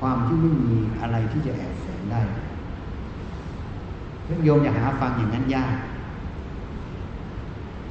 [0.00, 2.20] ความที่ไม่มีอะไรที่จะแอบแฝงได้
[4.44, 5.74] โยมอยากหาฟังอย่างนั้นยาก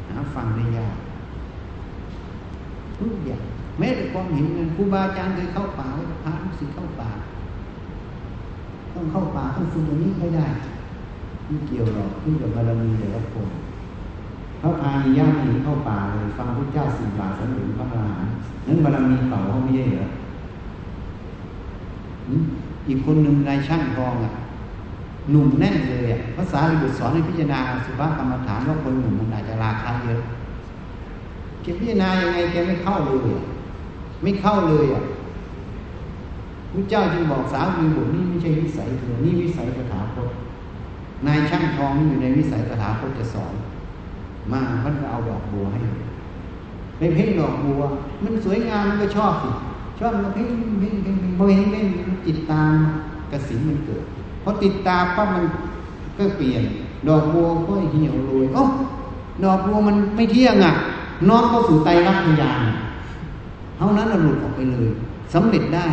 [0.10, 0.98] หาฟังได้ยาก
[2.98, 3.44] ทุกอย่าง
[3.80, 5.88] แม้แต่ความเห็นเงินครูบาอาจารย์เคยเข้าป่า
[6.24, 7.10] พาลูกศิษย์เข้าป่า
[8.94, 10.46] ต้องเข้าป่าต้องฝึกอย่างนี้ไม่ได้
[11.48, 13.48] ไม่เกี่ยวหรอกขึ้นกับบารมีแต่ละคน
[14.60, 18.36] เขาพามีญาติเข้าป่าเลยฟังพระเจ้าสิบบาทสนุนพระอรหันต์
[18.68, 20.08] นั้นบารมีเก่าเขาไม่ใช่เหรอ
[22.88, 24.32] อีกคนหนึ่งนายช่างทองอะ
[25.32, 30.22] หนุ่มแน่นเลยอะภาษาลิบุตรสอนให้พิจารณาสุภาพกรรมฐานว่าคนหนุ่มมันอาจจะราคาเยอะ
[31.62, 33.40] แกพิจารณายังไงแกไม่เข้าเลย
[34.22, 35.04] ไม่เข้าเลยอะ
[36.74, 40.30] พระเจ้าจึงบอกสามีบุตรนี่ไม่ใช่วิสัยเธอนี่วิสัยสถาคต
[41.28, 43.54] นายช่างทองอยู่ในวิสัยสถาคตจะสอน
[44.52, 45.80] มาท่านก็เอาดอกบัวให้
[46.98, 47.82] ไปเพ่งดอกบัว
[48.24, 49.50] มันสวยงามมันก็ชอบสิ
[50.00, 50.48] ชอบมันก็เพ่ง
[50.80, 51.86] เพ่งเพ่งเพ่งพอเห็นเพ่ง
[52.26, 52.72] จิตตาม
[53.32, 54.04] กระสินมันเกิด
[54.44, 55.46] พอติดตาปั๊บมัน
[56.18, 56.64] ก็เปลี่ยน
[57.08, 58.64] ดอกบัวก็เหี่ยวโรยโอ้
[59.44, 60.74] ดอกบัวมันไม่เที่ยงอะ
[61.30, 62.62] น้องเข้าสู่ไตรลักษณ์ญาณ
[63.78, 64.88] เท่านั้นเราหลุดออกไปเลย
[65.34, 65.86] สำเร็จได้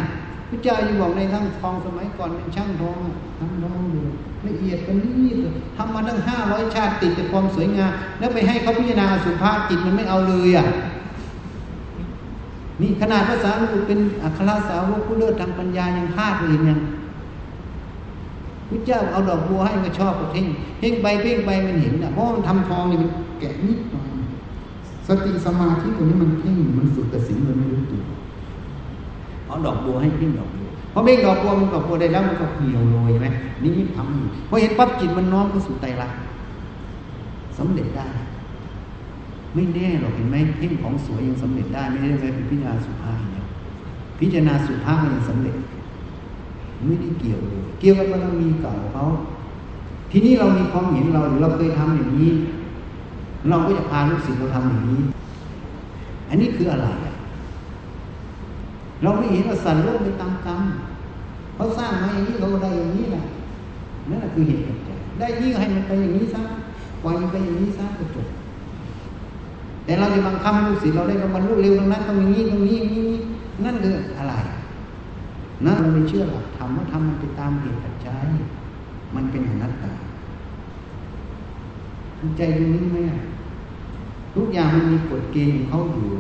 [0.49, 2.99] พระเจ้ายังบอกในทั้งทองสมัยก่อนเป็นช่างทอง
[3.39, 4.05] ทำทองอยู่
[4.47, 5.33] ละเอียดกันนี่
[5.77, 10.67] ทำมาตั้งห้าร้อยชาติติดแต่ความสวยงามแล้วไปให้เขาพิจารณาสุภาพจิตมันไม่เอาเลยอะ
[12.81, 16.81] นี่ขนาดภาษาลูกเป็นอัครสาวกผู้เลิศทางปัญญายังพลาดเลยยัง
[18.69, 20.47] พระเจ้าเอาดอกบัวให้ก็ชอบก็เพ่ง
[20.79, 24.04] เพ่งไปเพ่งไปมันเห็นอะเพราะมันทำทองนี่มันแกะนิดหน่อย
[25.07, 28.03] สติสมาธิตัวนี้มันเพ่งมันฝึกกระสินมันไม่รู้ตัว
[29.47, 33.27] เอาดอกบัวให้เพ่งดอกบัวพอเพ่งดอกบัวมันดอกบัวได้แล้วมันก็เหี่ยวโรยไหม
[33.63, 36.19] นี่มันทำอยู่พอเห็นปั๊บจิตมันน้อมเข้าสู่ไตรลักษณ์
[37.59, 38.07] สำเร็จได้
[39.55, 43.45] ไม่แน่หรอกเห็นไหมเพ่งของสวยยังสำเร็จได้ ไม่ได้ไปพิจารณาสุภาพเนี่ย
[44.19, 45.57] พิจารณาสุภาพมันยังสำเร็จ
[46.87, 49.05] ไม่ได้เกี่ยวเลยเกี่ยวกับบารมีเก่าเขา
[50.11, 52.33] ทีนี้เรามีความเห็นเราหรือเราเคยทำอย่างนี้
[53.49, 55.01] เราก็จะพาลูกศิษย์เราทำอย่างนี้
[56.29, 56.87] อันนี้คืออะไร
[59.03, 60.61] เราไม่เห็นว่าสันโลกไปตามกรรม
[61.55, 63.25] เขาสร้างมาอย่างนี้เราได้อย่างนี้แหละ
[64.11, 66.43] นั่นแหละคือเหตุปัจจัยได้ยิ่งให้มันไปอย่างนี้ซะ
[67.03, 68.27] ปล่อยมันไปอย่างนี้ซะก็จบ
[69.85, 73.13] แต่เราจะบังคับลูกศิษย์เราได้เราบรรลุเร็วตรงนั้นต้องอย่างนี้ตรงนี้อย่นี้
[73.65, 74.35] นั่นคืออะไร
[75.65, 78.25] นั่นเราไม่เชื่อหรอกทำว่าทำมันไปตามเหตุปัจจัย
[79.15, 79.93] มันเป็นอนัตตา
[82.37, 82.99] ใจตรงนี้ไหม
[84.35, 86.11] ทุกอย่างมันมีกฎเกณฑ์ของเขาอยู่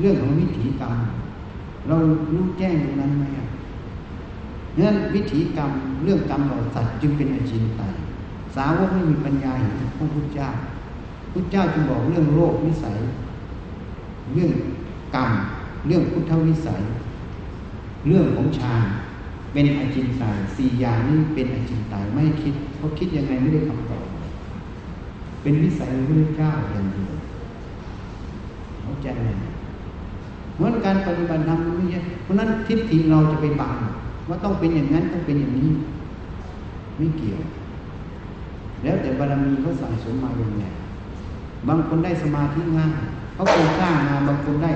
[0.00, 0.94] เรื่องของวิถีกรรม
[1.88, 1.96] เรา
[2.32, 3.24] รู้แจ้งตรงนั้นไหม
[4.80, 5.70] นั้นวิถีกรรม
[6.04, 7.94] เรื่องกรรมเราสัตว์จึงเป็นอจินไตย
[8.56, 10.48] สาวกไม่มีปัญญาเห็นพระพุทธเจ้า
[11.32, 12.98] พุทธเจ้าจึงบอกเรื่องโลกวิสัย
[14.34, 14.52] เรื่อง
[15.14, 15.30] กรรม
[15.86, 16.82] เรื่องพุทธวิสัย
[18.06, 18.82] เรื่องของฌาน
[19.52, 24.04] เป็นอจินไตยสี่อย่างนี้เป็นอจินไตยไม่คิดเขาคิดยังไงไม่ได้คำตอบ
[25.48, 27.12] เป็นวิสัยของพระเจ้าอย่างเดียว
[28.82, 29.28] เข้าใจไหม
[30.56, 33.74] เหมือนการปฏิบัติธรรมไม่ใช่เพราะนั้นทิฏฐิเราจะไปบัง
[34.28, 35.70] ว่าต้องเป็นอย่างนั้นต้องเป็นอย่างนี้
[36.98, 37.40] ไม่เกี่ยว
[38.82, 40.64] แล้วแต่บารมีเขาสั่งสมมาอย่างไง
[41.68, 42.92] บางคนได้สมาธิง่าย
[43.34, 44.70] เขาเคยสร้างมาบางคนได้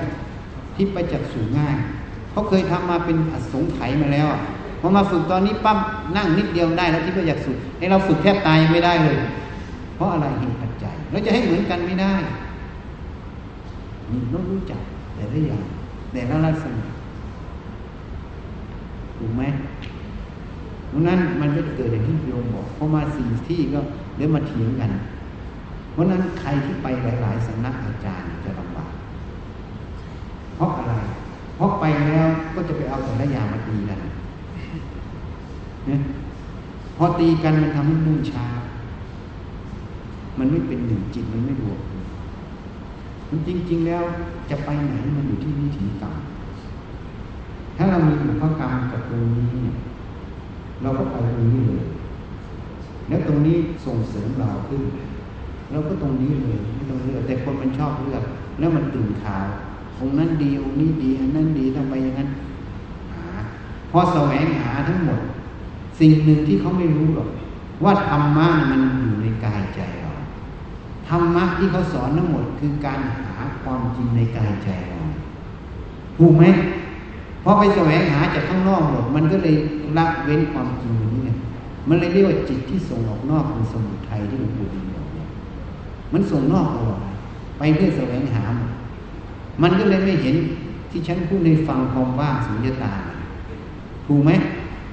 [0.75, 1.75] ที่ไปจักสู่ง่าย
[2.31, 4.27] เขาเคยทำมาเป็นอสงไขยมาแล้ว
[4.79, 5.77] พอมาฝึกตอนนี้ปั๊ม
[6.15, 9.19] นั่งนิดเดียวได้แล้วที่ไปจักสู่ให้เราฝึกแทบตายไม่ได้เลย
[9.95, 12.13] เพราะอะไรเหตุปัจจัย เราจะให้เหมือนกันไม่ได้
[14.09, 14.81] นี่ต้องรู้จัก
[15.15, 15.65] แต่ละอย่าง
[16.11, 16.85] แต่ละลักษณะ
[19.17, 19.43] ถูกไหม
[20.87, 23.79] เพราะนั้นมันก็จะเกิดอย่างที่โยมบอกพอมาสี่ที่ก็
[24.15, 24.91] เดี๋ยวมาเถียงกัน
[25.91, 28.91] เพราะนั้นใครที่ไปหลายๆสำนักอาจารย์จะลำบาก
[30.55, 30.93] เพราะอะไร
[31.55, 33.99] เพราะไปแล้วก็จะไปเอาแต่ละอย่างมาตีกัน
[35.87, 35.99] เนี่ย
[36.97, 38.45] พอตีกันมันทำให้มุ่งช้า
[40.39, 41.79] มันไม่เป็นหนึ่งจิตมันไม่รวม
[43.29, 44.03] มันจริง ๆ แล้ว
[44.49, 46.13] จะไปไหนมันอยู่ที่วิถีกรรม
[47.77, 49.75] ถ้าเรามีอุปกรรมกับตรงนี้เนี่ย
[50.81, 51.85] เราก็ไปตรงนี้เลย
[53.07, 54.81] แล้วตรงนี้ส่งเสริมเราขึ้น
[55.71, 58.23] เราก็ตรงนี้เลยไม่ต้องเลือกแต่คนมันชอบเลือก
[58.59, 59.45] แล้วมันตื่นข่าว
[60.03, 62.29] องนั้นดีองนี้ดีอันนั้นดีทำไปอย่างนั้น
[63.13, 63.25] หา
[63.91, 65.21] พอแสวงหาทั้งหมด
[65.99, 67.29] สิ่งหนึ่งที่เขาไม่รู้หรอก
[67.83, 69.81] ว่าธรรมะมันอยู่ในกายใจ
[71.07, 74.99] ธรรมะที่เขาสอนทั้งหมดคือการหาความจริงในกายใจเรา
[76.17, 76.43] ถูกไหม
[77.43, 79.55] พอไปแสวงหาจากข้างนอกหมด มันก็เลย
[79.97, 81.29] ละเว้นความจริงนี้ไง
[81.89, 85.27] มันเลยเรียกว่าจิตที่ส่งออกนอกเป็นสมุทัยที่หลวงปู่ดูลบอกเนี่ย
[86.13, 86.99] มันส่งนอกตลอด
[87.57, 88.43] ไปเพื่อแสวงหา
[89.61, 90.35] มันก็เลยไม่เห็น
[90.91, 92.93] ที่ฉันพูดในฟังความว่างสุญญตา
[94.07, 94.31] ถูกไหม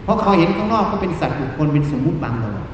[0.05, 2.68] เพราะเขาเห็นข้างนอกก็เป็นสัตว์บุคคลเป็นสมมุติบางตลอด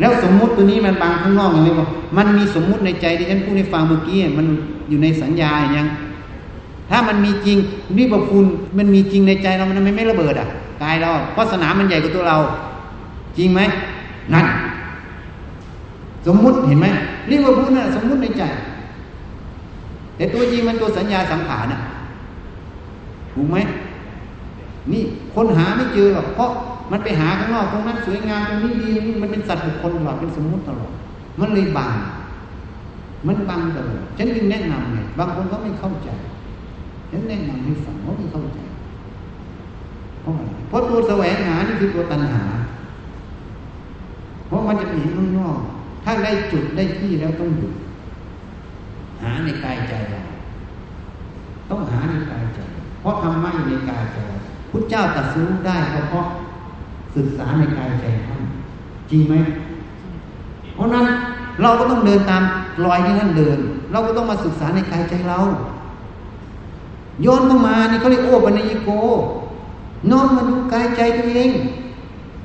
[0.00, 4.46] แล้วสมมุติตัวนี้มันบางข้างนอกอย่างไรว่ามันมีสมมุติในใจที่ฉันพูดในฟังเมื่อกี้มัน
[4.88, 5.86] อยู่ในสัญญาอย่าง
[6.90, 7.58] ถ้ามันมีจริง
[7.98, 8.44] นี่ประคุณ
[8.78, 10.48] มันมีจริงในใจเรา มันไม่ระเบิดอะ
[10.82, 12.36] กายเรา เพราะสนามมันใหญ่กว่าตัวเรา
[13.36, 13.60] จริงไหม
[14.32, 14.46] นั่น
[16.26, 16.86] สมมุติเห็นไหม
[17.28, 18.42] นี่ว่าพูดน่ะสมมุติในใจ
[20.16, 21.80] แต่ตัวจริงมันตัวสัญญาสังขารน่ะ
[23.32, 23.56] ถูกไหม
[24.92, 25.02] นี่
[25.34, 26.50] คนหาไม่เจอหรอกเพราะ
[26.90, 30.92] มันไปหาข้างนอกตรงนั้นสวยงามตรงนี้ดีมันเป็นสัตว์บุคคลตลอดเป็นสมมุติตลอด
[31.40, 31.92] มันเลยบัง
[33.26, 36.08] มันบังตลอดฉันจึงแนะนำไงบางคนก็ไม่เข้าใจ
[37.10, 38.58] ฉันแนะนำให้ฟังเขาไม่เข้าใจ
[40.20, 42.44] เพราะอะไรเพราะตัวแสวงหานี่คือตัวตัณหา
[44.46, 45.58] เพราะมันจะมีข้างนอก
[46.04, 47.74] ถ้าได้จุดได้ที่แล้วต้องหยุด
[49.22, 50.20] หาในกายใจเรา
[51.70, 52.60] ต้องหาในกายใจ
[53.00, 54.18] เพราะธรรมะอยู่ในกายใจ
[54.70, 55.76] พุทธเจ้าตรัสรู้ได้
[56.10, 56.26] เพราะ
[57.16, 58.40] ศึกษาในกายใจท่าน
[59.10, 59.34] จริงไหม
[60.74, 61.06] เพราะนั้น
[61.62, 62.42] เราก็ต้องเดินตาม
[62.84, 63.58] รอยที่ท่านเดิน
[63.92, 65.38] เราก็ต้องมาศึกษาในกายใจเรา
[67.22, 68.90] โยนเข้ามานี่เขาเรียกโอปัญญิโก
[70.10, 71.50] น้อมมาดูกายใจตัวเอง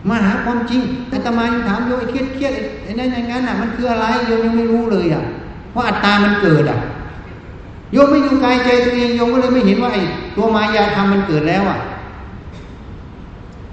[0.09, 2.53] มาหาความจริงอาตมายังถามโยไอ้เครียดเครียด
[2.83, 5.23] ไอ้นั่นอย่างนั้นอะ มันคืออะไรโยมยังไม่รู้เลยอะ
[5.71, 6.77] เพราะอัตตามันเกิดอะ
[7.93, 10.01] โยมไม่ดูกายใจตัวเองโยมก็เลยไม่เห็นว่าไอ้
[10.35, 11.77] ตัวมายาธรรมมันเกิดแล้วอะ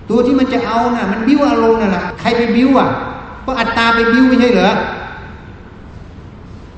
[0.08, 2.88] ตัวที่มันจะเอาน่ะ มันบิ้วอารมณ์น่ะล่ะใครไปบิ้วอะ
[3.42, 4.70] เพราะอัตตาไปบิ้วไม่ใช่เหรอ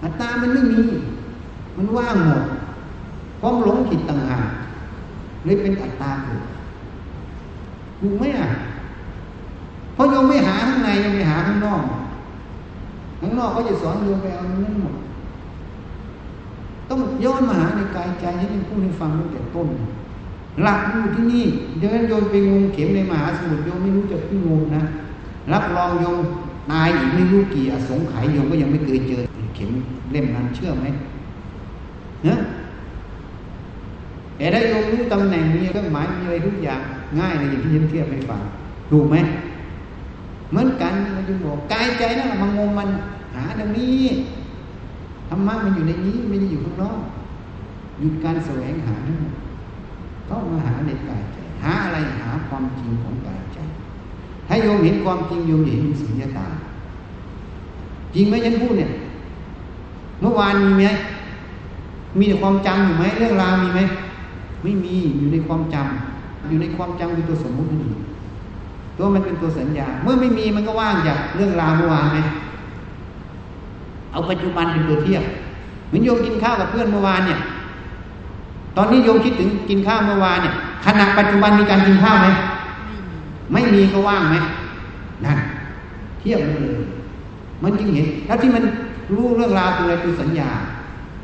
[0.03, 0.81] อัตตามันไม่มี
[1.77, 2.43] มันว่างหมด
[3.41, 4.49] ความหลงผิดต่างหาก
[5.45, 6.43] เลยเป็นอัตตาเกิด
[8.01, 8.49] ถูกไหมอะ
[9.95, 11.83] เพราะโยมไม่หาข้างในโยมไม่หาข้างนอก
[13.21, 14.95] ข้างนอกเขาจะสอนโยมไปเอานั่นหมด
[16.89, 19.69] ต้องย้อนมาหาในกายใจที่เป็นผู้ให้ฟังตั้งแต่ต้น
[20.63, 21.45] หลักอยู่ที่นี่
[21.79, 24.83] เดี๋ยวโยมไปงงเข็มในมหาสมุทรโยมไม่รู้จักที่งงนะ
[25.53, 26.19] รับรองโยม
[26.71, 29.23] ตายอีกไม่รู้กี่อสงไขยโยมก็ยังไม่เคยเจอ
[29.57, 29.71] เข็ม
[30.13, 30.87] เล่มนั้นเชื่อไหม
[32.25, 32.39] เนะ
[34.37, 36.81] แต่ถ้โยมรู้ตำแหน่งมีเครื่องหมายมีอะไรทุกอย่าง
[37.19, 38.41] ง่ายเลยอย่างที่ฉันเทียบให้ฟัง
[38.91, 39.17] ถูกไหม
[40.51, 42.89] เหมือนกันมันจึงบอกกายใจนั่นแหละมันงงมัน
[43.35, 44.05] หาตรงนี้
[45.29, 47.01] ธรรมะมันอยู่ในนี้ไม่ได้อยู่ข้างนอก
[48.01, 49.33] หยุดการแสวงหาทั้งหมด
[50.31, 53.59] ต้องมาหาในกายใจหาอะไรหาความจริงของกายใจ
[54.49, 56.47] ให้โยมเห็นความจริงโยมเห็นสุญญตา
[58.15, 58.91] จริงไหมฉันพูดเนี่ย
[60.21, 60.87] เมื่อวานมีไหม
[62.19, 63.81] มีแต่ความจำอยู่ไหมเรื่องราวมีไหม
[64.63, 67.91] ไม่มีอยู่ในความจำอยู่ในความจำคือตัวสมมุตินี่
[68.99, 72.19] ตัวมันเป็นตัวสัญญา เมื่อไม่มีมันก็ว่างจากเรื่องราวเมื่อวานไหม
[74.13, 75.23] เอาปัจจุบันเป็นตัวเทียบ
[75.89, 77.39] เหมือนโยมกินข้าวกับเพื่อนเมื่อวานเนี่ย
[78.81, 80.55] ตอนนี้โยมคิดถึงกินข้าวเมื่อวานเนี่ย
[80.87, 82.29] ขณะปัจจุบันมีการกินข้าวไหม
[83.53, 84.37] ไม่มีก็ว่างไหม
[85.25, 85.39] นั่น
[86.21, 86.81] เทียบเลย
[87.63, 88.65] มันจึงเห็น แล้วที่มัน
[89.15, 90.51] รู้เรื่องราวคืออะไรคือสัญญา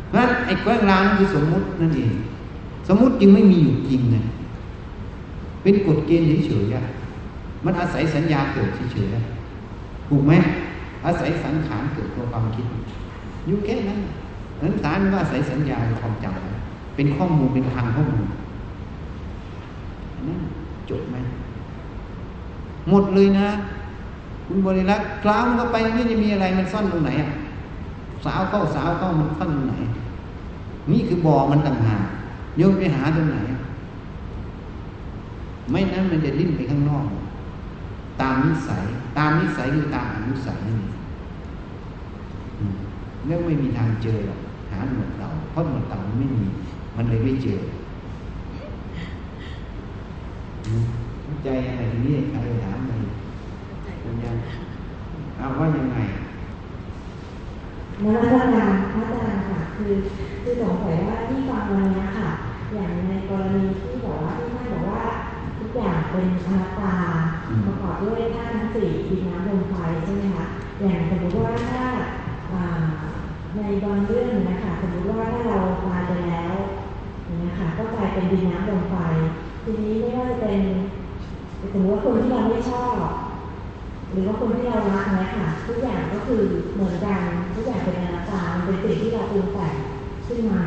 [0.08, 2.10] เพราะฉะนั้นไอ้เรื่องราวนั่นคือสมมุตินั่นเอง
[2.88, 4.16] สมมุติจึงไม่มีอยู่จริงไง
[5.62, 10.32] เป็นกฎเกณฑ์เฉยๆมันอาศัยสัญญาเกิดเฉยๆถูกไหม
[11.06, 12.66] อาศัยสังขารเกิดตัวความคิด
[13.46, 14.00] อยู่แค่นั้น
[14.60, 16.53] นั้นสารว่าอาศัยสัญญาความจำ
[16.94, 18.26] เป็นข้อมูลเป็นทางข้อมูล
[20.26, 20.40] นั่น
[20.90, 21.16] จบไหม
[22.90, 23.48] หมดเลยนะ
[24.46, 27.30] คุณบริรักษ์กล้ามก็ไปนี่จะมีอะไรมันซ่อนตรงไหนอะ
[28.24, 29.74] สาวเข้าสาวเข้ามันซ่อนตรงไหน
[30.92, 32.02] นี่คือบ่อมันต่างหาก
[32.58, 33.36] โยมไปหาตรงไหน
[35.70, 37.06] ไม่นั้นมันจะดิ้นไปข้างนอก
[38.20, 38.82] ตามนิสัย
[39.18, 40.92] ตามนิสัยคือตามอนุสัยนั่นเอง
[43.26, 46.44] แล้วไม่มีทางเจอหรอกหาหนวดเต่าเพราะหนวดเต่าไม่มี
[46.96, 47.60] มันเลยไม่เจอ
[51.44, 53.00] ใจอะไรทีนี้ใครถามเลย
[54.00, 54.36] เป็นยัง
[55.38, 55.96] เอาว่ายังไง
[58.04, 59.92] มาตรการมาตรการค่ะคือ
[60.42, 62.30] คือสงสัยว่าที่ฟังวันนี้ค่ะ
[62.74, 65.02] อย่างในกรณีที่บอกว่าที่ท่านบอกว่า
[65.58, 66.96] ทุกอย่างเป็นอนัตตา
[67.66, 70.46] ประกอบด้วยธาตุทั้งสี่ดินน้ำลมไฟใช่ไหมคะ
[70.80, 71.82] อย่างสมมติว่าถ้า
[73.56, 76.23] ในบางเรื่องนะคะสมมติว่าถ้าเราตายไปแล้วน
[77.58, 78.94] คะก็กลายเป็นดินน้ำลมไฟ
[79.64, 80.60] ทีนี้ไม่ว่าจะเป็น
[81.72, 82.96] สมมติว่าคนที่เราไม่ชอบ
[84.10, 86.42] หรือว่าคนที่เรารักเนี่ยค่ะ ทุกอย่างก็คือ
[86.74, 87.20] เหมือนกัน
[87.54, 89.74] ทุกอย่างเป็นอนัตตาเป็นสิ่งที่เราปรุงแต่ง
[90.26, 90.64] ขึ้นมา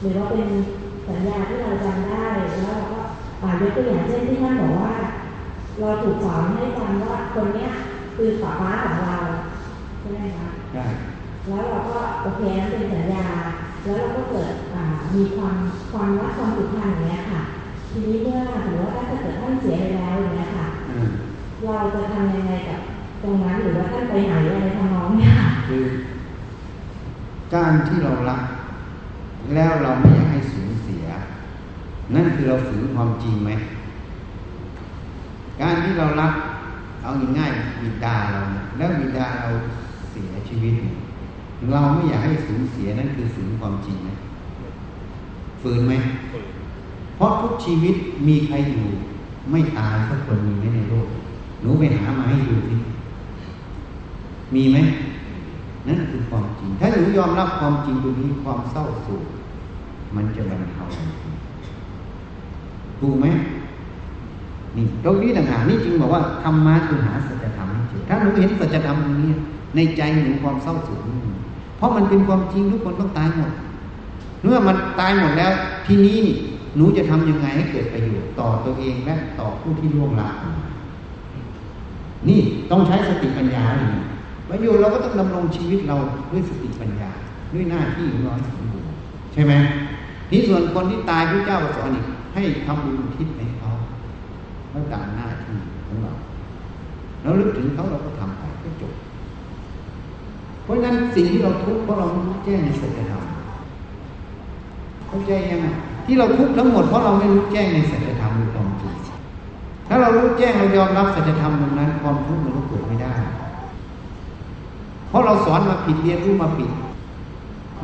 [0.00, 0.46] หรือว่าเป็น
[1.08, 2.26] สัญญาที่เราจำได้
[2.60, 3.00] แล้วเราก็
[3.42, 4.94] อ่ายกตัวอย่างเช่นที่ท่านบอกว่า
[5.80, 7.70] เราถูกสอนให้จำว่าคนเนี้ย
[8.16, 9.16] คือป้าป้าของเรา
[10.00, 10.86] ใช่ไหมคะได้
[11.48, 13.26] แล้วเราก็โอเคนั่นเป็นสัญญา
[13.82, 15.56] แล้วเราก็เกิดอ่ามีความ
[15.92, 17.42] ความรักความผูกพันอย่างเงี้ยค่ะ
[17.90, 21.08] ทีนี้เมื่อสมมติว่าถ้าเกิดท่านเสียไปแล้วอย่างเงี้ยค่ะอืม
[21.64, 22.80] เราจะทำยังไงกับ
[23.22, 25.84] ตรงนั้นหรือว่าท่านไปไหนอะไรทำนองเนี้ยค่ะคือ
[27.54, 28.42] การที่เรารัก
[29.54, 31.04] แล้วเราไม่อยากให้สูญเสีย
[32.14, 33.50] นั่นคือเราฝืนความจริงไหม
[35.60, 36.32] การที่เรารัก
[37.02, 39.48] เอาง่ายๆบิดาเราเนี่ยแล้วบิดาเรา
[40.10, 40.96] เสียชีวิตเนี่ย
[41.68, 44.16] เราไม่อยากให้สูญเสียนั่นคือฝืนความจริงนะ
[45.62, 45.92] ฝืนไหม
[47.16, 47.94] เพราะทุกชีวิต
[48.28, 48.86] มีใครอยู่
[49.50, 51.06] ไม่ตายสักคนมีไหมในโลก
[51.60, 52.76] หนูไปหามาให้ดูสิ
[54.54, 54.78] มีไหม
[55.86, 59.24] นั่นคือความจริง ถ้าหนูยอมรับความจริงตรงนี้ความเศร้าโศก
[60.16, 60.84] มันจะบรรเทา
[63.00, 63.26] ถูกไหม
[64.76, 69.30] นี่ตรงนี้ต่างหากนี่จึงบอกว่าธรรมะคือหาสัจธรรมให้เจอถ้าหนูเห็นสัจธรรมตรงนี้
[69.76, 71.32] ในใจหนูความเศร้าโศกไม่มี
[71.80, 73.52] เพราะมันเป็นความจริงทุกคนต้องตายหมด
[74.42, 75.52] เมื่อมันตายหมดแล้ว
[75.86, 76.36] ทีนี้นี่
[76.76, 80.32] หนูจะทำยังไงให้เกิดประโยชน์ต่อตัวเองและต่อผู้ที่ล่วงลับ
[82.28, 82.40] นี่
[82.70, 83.94] ต้องใช้สติปัญญาเลย
[84.48, 85.96] ประโยชน์เราก็ต้องดำรงชีวิตเรา
[86.32, 87.10] ด้วยสติปัญญา
[87.52, 88.88] ด้วยหน้าที่ของเราให้สมบูรณ์
[89.32, 89.52] ใช่ไหม
[90.30, 93.70] นี่ส่วนคนที่ตายพระเจ้าสอนอีกให้ทำบุญทิศให้เขา
[94.70, 96.12] แล้วตามหน้าที่ของเรา
[97.22, 98.42] แล้วลึกถึงเขาเราก็ทำไป
[100.70, 103.22] ราะฉะนั้นสิ่งที่เราทุกข์เพราะเราไม่รู้แจ้งในสัจธรรม
[105.08, 105.66] เข้าใจยังไง
[106.06, 108.94] ที่เราทุกข์ทั้งหมดเพราะเราไม่รู้แจ้งในสัจธรรมหรือความจริง
[109.88, 113.12] ถ้าเรารู้แจ้งเรายอมรับสัจธรรมตรงนั้นความทุกข์มันก็เกิดไม่ได้
[115.08, 116.70] เพราะเราสอนมาผิดเรียนรู้มาผิด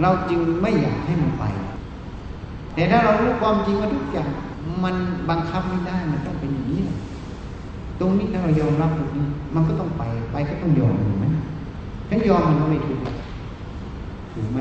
[0.03, 1.45] เราจึงไม่อยากให้มันไป
[2.75, 4.29] แต่ถ้าเรารู้ความจริงว่าทุกอย่าง
[4.85, 4.95] มัน
[5.31, 6.81] บังคับไม่ได้มันต้องเป็นอย่างนี้
[8.01, 11.27] ตรงนี้ถ้าเรายอมรับตรงนี้ มันก็ต้องไป ไปก็ต้องยอมถูกไหม
[12.09, 13.01] ถ้ายอมมันก็ไม่ถูก
[14.33, 14.61] ถูกไหม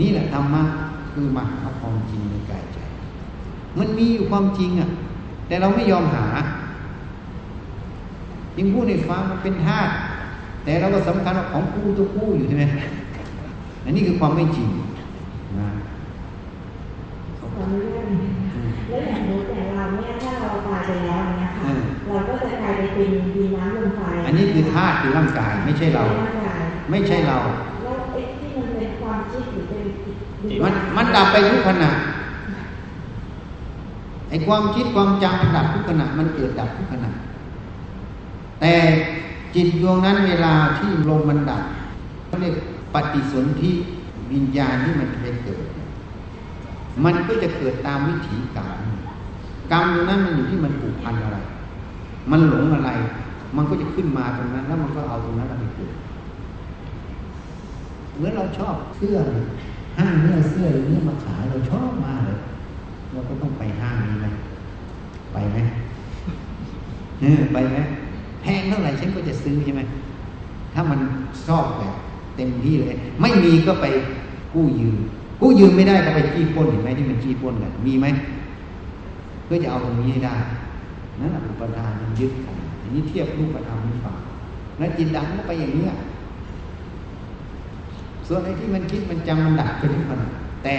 [0.00, 0.62] นี่แหละธรรมะ
[1.12, 2.78] คือมาหาความจริงในกายใจ
[3.78, 4.88] มันมีอยู่ความจริงอะ
[5.48, 6.24] แต่เราไม่ยอมหา
[8.56, 9.92] ยิ่งพูดในฟังมันเป็นธาตุ
[10.64, 12.64] แต่เราก็สำคัญว่าของกู้ตัวกู้อยู่ใช่ไหม
[13.84, 14.68] อันนี้คือความไม่จริง
[15.60, 15.68] นะ
[17.38, 18.06] ขออนุญาต
[18.88, 21.62] แล้วอย่างนู้แต่เราเนี่ยถ้าเราตายไปแล้วเนี่ยค่ะ
[22.08, 27.38] เราก็จะกลายไปเป็นดินน้ำลมไฟอันนี้คือธาตุคือร่างกายไม่ใช่เราร่างกาย ไม่ใช่เรา
[27.84, 29.86] แล้วไอ้ที่มันเป็นความคิดหรือเป็น
[30.46, 31.90] หรือมันมันดับไปทุกขณะ
[34.28, 37.10] ไอ้ความคิดความจำมันดับทุกขณะ มันเกิดดับทุกขณะ
[38.60, 38.72] แต่
[39.54, 41.62] จิตดวงนั้นเวลาที่ลมมันดับ
[42.26, 42.54] เขาเรียก
[42.94, 43.70] ปฏิสนธิ
[44.32, 45.64] วิญญาณที่มันจะไปเกิด
[47.04, 48.68] มันก็จะเกิดตามวิถีกรรม
[49.72, 51.38] กรรมตรงนั้นมันอยู่ที่มันผูกพันอะไร
[52.30, 52.90] มันหลงอะไร
[53.56, 55.94] มันก็จะขึ้นมาตรงนั้น แล้วมันก็เอาตรงนั้นไปเกิด
[58.16, 59.16] เหมือนเราชอบเสื้อ
[59.98, 62.38] ห้างเนื้อเสื้ออย่างนี้มาขายเราชอบมากเลย
[63.12, 64.26] เราก็ต้องไปห้างนี้ไหม
[65.32, 65.58] ไปไหม
[67.20, 67.76] เออไปไหม
[68.42, 69.82] แพงเท่าไหร่ฉันก็จะซื้อใช่ไหม
[70.74, 71.00] ถ้ามัน
[71.48, 71.94] ชอบแบบ
[72.36, 73.86] เต็มที่เลย ไม่มีก็ไป
[74.54, 74.96] กู้ยืม
[75.40, 78.06] กู้ยืมไม่ได้ก็ไปจี้ปล้นเห็นไหมที่มันจี้ปล้นกันมีไหม
[79.44, 80.34] เพื่อจะเอาตรงนี้ให้ได้
[81.20, 84.16] นั่นแหละอุปทานมันยึดกันอันนี้เทียบรูปธรรมให้ฟัง
[84.78, 85.92] แล้วจิตดังก็ไปอย่างเนี้ย
[88.26, 90.28] ส่วนไอ้ที่มันคิดมันจำมันดับไปทุกขณะ
[90.64, 90.76] แต่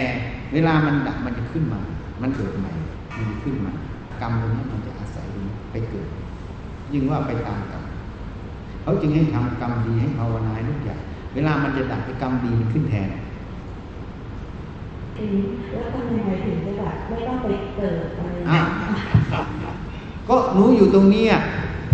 [0.54, 1.80] เวลามันดับมันจะขึ้นมา
[2.22, 2.72] มันเกิดใหม่
[3.18, 3.74] มันขึ้นมา
[4.22, 6.08] กรรมตรงนี้มันจะอาศัยตรงนี้ไปเกิด
[6.94, 7.84] ยิ่งว่าไปตามกรรม
[8.82, 11.00] เขาจึงให้ทำกรรมดีให้ภาวนาทุกอย่าง
[11.34, 13.10] เวลามันจะดับไอ้กรรมดีมันขึ้นแทน
[15.18, 15.40] อืม
[15.72, 19.76] แล้วทำยังไงถึงจะแบบไม่ต้องไปเกิดอะไรอย่างอะเงี้ย
[20.30, 21.42] ก็หนูอยู่ตรงนี้อะ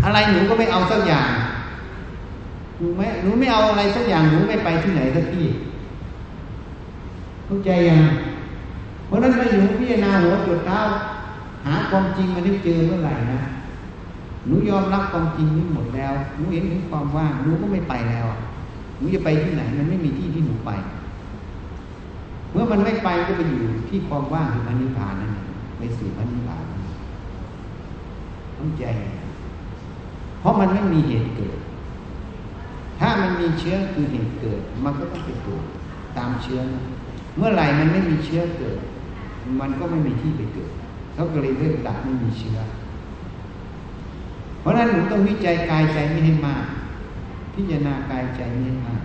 [0.06, 1.30] อะไรหนูก็ไม่เอาสักอย่าง
[2.82, 5.46] หนูไม่หนูไม่เอาอะไรสักอย่างหนูไม่ไปที่ไหนสักที่
[7.46, 8.02] เข้าใจยัง
[9.08, 10.80] เพราะนั้นถ้าหนูพิจารณาหัวจุดเท้า
[11.66, 13.42] หาความจริงมันได้เจอเมื่อไหร่นะ
[14.46, 18.28] หนูยอมรับความจริงนี้หมดแล้วหนูเห็นถึงความว่างหนูก็ไม่ไปแล้ว
[18.98, 20.72] หนูจะไปที่ไหนมันไม่มีที่ที่หนูไป
[22.52, 25.48] เมื่อมันไม่ไปก็ไปอยู่ที่ความว่างคือพระนิพพานนั่นเอง
[25.78, 26.84] ไปสู่พระนิพพานเอง
[28.58, 28.84] ต้องใจ
[30.40, 31.58] เพราะมันไม่มีเหตุเกิด
[33.04, 35.64] ถ้ามันมีเชื้อคือเหตุเกิด มันก็ต้องไปเกิด
[36.18, 36.66] ตามเชื้อน
[37.38, 38.78] เมื่อไหร่มันไม่มีเชื้อเกิด
[39.60, 40.72] มันก็ไม่มีที่ไปเกิด
[41.14, 42.58] เขาก็เลยเรียกดับไม่มีเชื้อ
[44.60, 46.66] เพราะฉะนั้นหนูต้องวิจัยกายใจไม่ให้มาก
[47.54, 49.02] พิจารณากายใจไม่ให้มาก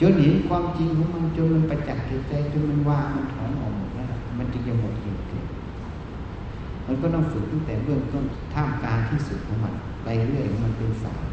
[0.00, 4.06] จนเห็นความจริงของมันจนมันประจักษ์แก่ใจจนมันวางมันถอนออกหมดแล้ว
[4.38, 5.46] มันจึงจะหมดเหตุเกิด
[6.86, 8.24] มันก็ต้องฝึกตั้งแต่เบื้องต้น
[8.54, 9.74] ท่ามกลางที่สุดของมัน
[10.04, 11.27] ไปเรื่อยมันเป็นสาย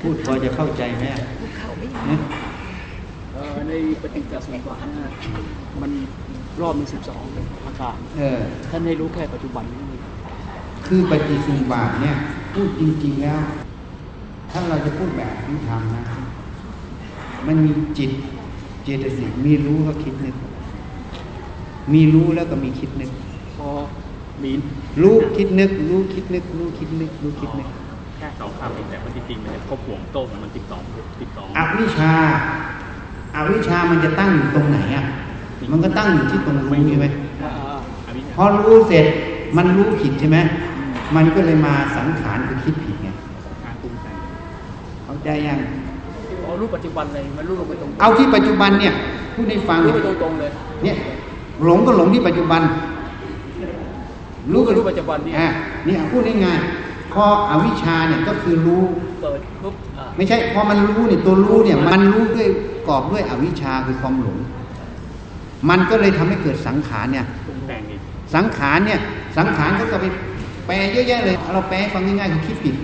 [0.00, 1.22] พูดพอจะเข้าใจไหมอะ
[2.08, 2.18] นะ
[3.32, 3.72] เอ่อใน
[4.02, 5.10] ปฏิจจสมุปบาทนะ
[5.82, 5.90] มัน
[6.60, 7.22] รอบมันสิบสอง
[7.66, 8.38] อาการเออ
[8.70, 9.82] ท่านให้รู้แค่ปัจจุบันนี้
[10.86, 12.16] คือปฏิสุบาทเนี่ย
[12.54, 13.40] พูดจริง ๆแล้ว
[14.50, 16.04] ถ้าเราจะพูดแบบที่ทำนะ
[17.46, 18.10] มันมีจิต
[18.84, 20.36] เจตสิกมีรู้ก็คิดนึก
[21.92, 23.10] มีรู้แล้วก็มีคิดนึก
[23.56, 23.68] พอ
[24.42, 24.60] มีน
[25.02, 27.68] รู้คิดนึก รู้คิดนึก รู้คิดนึก รู้คิดนึก
[28.18, 30.82] แค่สองคำเองแต่ว่าจริงๆมันจะครบห่วงโต้งมันสิบสอง
[31.20, 32.14] สิบสองอวิชชา
[33.34, 35.04] อาวิชชามันจะตั้งอยู่ตรงไหนอะ
[35.72, 37.06] มันก็ตั้งอยู่ที่ตรงรู้ใช่ไหม
[37.42, 39.06] อ่าอวิชชาพอรู้เสร็จ
[39.56, 40.38] มันรู้ผิดใช่ไหม
[41.16, 43.08] มันก็เลยมาสังขารคือคิดผิดไง
[43.64, 44.16] การปรุงแต่ง
[45.04, 45.58] เข้าใจยัง
[46.42, 48.92] พอรู้ปัจจุบันเลยมันรู้ลงไปตรงเอาที่ปัจจุบันเนี่ย
[49.34, 50.50] พูดให้ฟังรู้เนี่ยไปตรงๆเลย
[50.84, 50.96] เนี่ย
[51.64, 52.62] หลงก็หลงที่ปัจจุบัน
[54.52, 55.48] รู้ก็รู้ปัจจุบันนี่อะ
[55.86, 56.75] เนี่ยพูดง่ายๆ
[57.16, 58.82] พออวิชชาเนี่ยก็คือรู้
[59.22, 62.48] เปิดปุ๊บอ่าไม่ใช่พอมันรู้เนี่ยตัวรู้เนี่ยมันรู้ด้วย
[62.88, 64.38] กรอบด้วยอวิชชาคือความหลง
[65.68, 68.00] มันก็เลยทำให้เกิดสังขารเนี่ยปรุงแต่งอีก
[68.34, 69.00] สังขารเนี่ย
[69.38, 70.06] สังขารเขาก็ไป
[70.66, 72.74] แปลเยอะแยะเลย เราแปลให้ฟังง่ายๆคือคิดผิด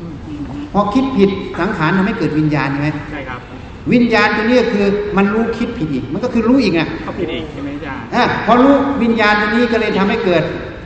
[0.00, 0.40] อืมอืม
[0.72, 3.40] พอคิดผิดสังขารทำให้เกิดวิญญาณใช่ไหมใช่ครับ
[3.92, 10.42] วิญญาณตัวเนี้คือมันรู้คิดผิดอีก มันก็คือรู้อีกอะเขาผิดอีกใช่ไหมอาจารย์อะพอรู้วิญญาณตัวนี้ก็เลยทำให้เกิด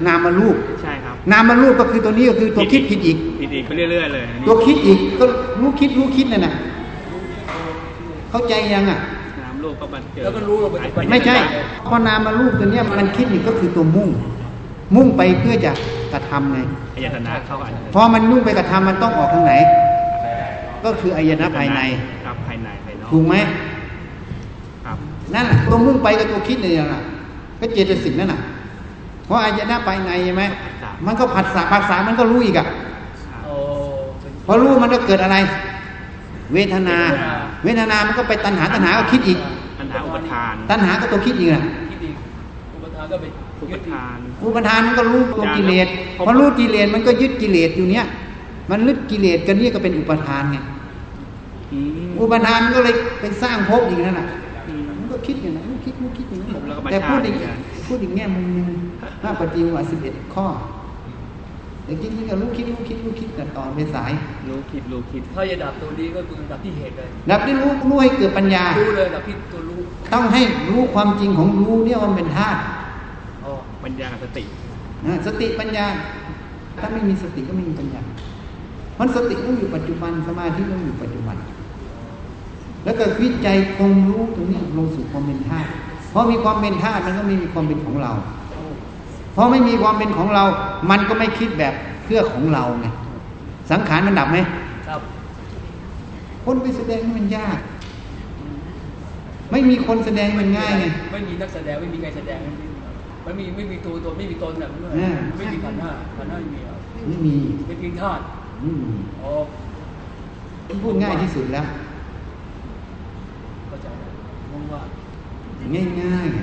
[0.07, 5.25] นามรูปใช่ครับ นามรูปก็คือตัวนี้ก็คือตัวคิดผิดอีกผิดอีกไปเรื่อยๆเลยอันนี้ตัวคิดอีกก็
[5.61, 6.55] รู้คิดรู้คิดนั่นน่ะ
[8.31, 9.01] เข้าใจยังอะ
[9.45, 11.37] น้ำลูกก็มันเจอแล้วก็รู้ลงไปตรงไม่ใช่
[11.89, 14.09] พอนามารูปตัวเนี้ยมันคิดอีกก็คือตัวมุ่ง
[14.95, 15.73] มุ่งไปเพื่อจะ
[16.13, 16.59] กระทำไง
[16.97, 19.53] อายตนะเข้าอันพอมันมุ่งไปกระทำมันต้องออกทางไหน
[20.85, 21.81] ก็คืออายนะภายใน
[22.25, 23.35] ครับภายในภายนอกถูกไหม
[24.85, 24.97] ครับ
[25.35, 27.03] นั่นแหละตัวมุ่งไปกับตัวคิดนี่แหละ
[27.61, 28.41] ก็เจตสิกนั่นน่ะ
[29.27, 30.43] เพราะอายนะภายในใช่ไหม
[31.07, 32.67] มันก็ผัสสะผัสสะมันก็รู้อีกอะ
[33.45, 33.55] โอ้
[34.21, 35.37] เป็นพอรู้มันก็เกิดอะไร
[36.55, 36.99] เวทนา
[37.65, 39.39] เวทนามันก็ไปตัณหาตัณหาก็คิดอีก
[39.81, 42.11] ปัญหาอุปทาน ตัณหาก็ตัวคิดอีกอะคิดดี
[42.75, 43.31] อุปทานก็เป็น
[43.63, 45.87] อุปทานอุปทานมันก็รู้ตัวกิเลส
[46.27, 48.05] พอรู้กิเลสมันก็ยึดกิเลสอยู่เนี้ย
[48.71, 50.59] มันลึกกิเลสกันนี่ก็เป็นอุปทานไง
[51.73, 51.79] อื
[52.09, 54.27] มอุปทานก็เลยไปสร้างภพอีกนั่นแหละ
[54.69, 58.67] อืมมันก็คิดอย่างนั้นมันคิดมันคิดอย่างนั้นแล้วก็มาแต่พูดอีกชาติพูดอีกแง่มุมหนึง
[59.23, 60.47] ถ้าปฏิวัติสิบเอ็ดข้อ
[61.85, 64.13] แต่จริงๆก็รู้คิดรู้คิดรู้คิดแต่ตอนไปสาย
[64.49, 69.81] รู้คิดรู้คิด ถ้าจะดับตัวนี้ก็คือดับที่เหตุเลยดับที่รู้รู้ให้เกิดปัญญา รู้เลยดับที่ตัวรู้
[70.13, 72.61] ต้องให้รู้ความจริงของรู้เนี่ยว่ามันเป็นธาตุ
[73.45, 73.53] อ๋อ
[73.85, 74.45] ปัญญากับสติ
[75.27, 75.87] สติปัญญา
[76.79, 78.01] ถ้าไม่มีสติก็ไม่มีปัญญา
[78.95, 81.37] เพราะสติต้องอยู่ปัจจุบันสมาธิต้องอยู่ปัจจุบัน
[82.85, 85.69] แล้วก็วิจัยคงรู้ตรงนี้ลงสู่ความเป็นธาตุ
[86.11, 88.13] เพราะมีความเป็นธาตุมันก็ไม่มีความเป็นของเรา
[89.35, 90.45] เพราะไม่มีความเป็นของเรา
[90.91, 91.75] มันก็ไม่คิดแบบ
[92.05, 92.87] เพื่อของเราไง
[93.71, 94.39] สังขารมันดับไหม
[94.89, 95.01] ครับ
[96.45, 97.59] คนไปแสดงมันยาก
[99.51, 102.39] ไม่มีคนแสดงมันง่ายไงไม่มีนักแสดงไม่มีใครแสดง
[103.25, 106.79] ไม่มีไม่มีตัวตนไม่มีตนแบบนั้นอ่าไม่มีขันธ์ห้าขันธ์ห้าไม่มีหรอก
[107.09, 108.23] ไม่มีไม่เพียงธาตุ
[108.61, 108.91] ไม่มี
[109.23, 109.31] อ๋อ
[110.83, 111.67] พูดง่ายที่สุดแล้ว
[113.69, 114.11] เข้าใจแล้ว
[114.53, 114.83] มองว่า
[115.75, 116.41] ง่ายๆไง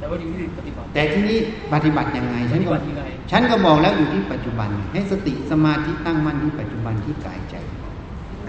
[0.00, 1.38] แต่ว่าอยู่ที่ปฏิบัติ แต่ที่นี้
[1.72, 7.56] ปฏิบัติยังไงฉันก็ปฏิบัติยังไงฉันก็บอกแล้วอยู่ที่ปัจจุบัน ให้สติสมาธิตั้งมั่นที่ปัจจุบันที่กายใจ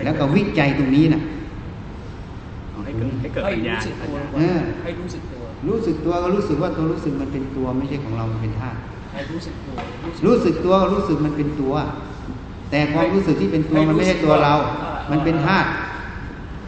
[0.05, 1.21] แล้วก็วิจัยตรงนี้นะ
[2.85, 8.77] ให้เกิดให้เกิดให้ปัญญารู้สึกตัวเออให้รู้สึกตัว รู้สึกตัวก็รู้สึกว่าตัวรู้สึกมันเป็นตัวไม่ใช่ของเรา มันเป็นธาตุ
[9.13, 9.75] ให้รู้สึกตัว
[10.25, 11.73] รู้สึกตัวก็รู้สึกมันเป็นตัว
[12.71, 14.53] แต่ความรู้สึกที่เป็นตัวมันไม่ใช่ตัวเรา
[15.11, 15.69] มันเป็นธาตุ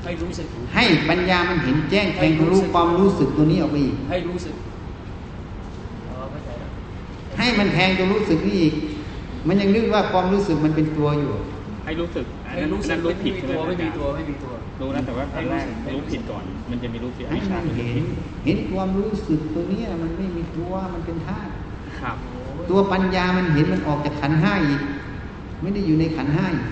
[0.03, 4.55] ให้รู้สึก ให้ปัญญามันเห็นแจ้งแทงทะลุความรู้สึกตัวนี้ออกไปอีกให้รู้สึก
[6.09, 6.69] อ๋อเข้าใจแล้ว
[7.43, 8.73] ให้มันแทงตัวรู้สึกนี่อีก
[9.47, 11.33] มันยังนึกว่าความรู้สึกมันเป็นตัวอยู่
[11.85, 18.05] ให้รู้สึกอันให้นั้นรู้อันสึนั้กนรู้ผิดไม่ใช่ไหมมีตัวไม่มีตัวไม่มีตัวรู้นะแต่ว่าครั้งแรกรู้ผิดก่อน มันจะมีรู้ผิดอให้วิชชามันเป็นรู้เห็ผินด
[18.45, 21.51] เห็นความรู้สึกตัวเนี้ยมันไม่มีตัวมันเป็นธาตุ
[21.99, 22.15] ครับ
[22.69, 24.81] ตัวปัญญามันเห็นมันออกจากขันธ์ห้าอีก
[25.61, 26.67] ไม่ได้อยู่ในขันธ์ห้าอีก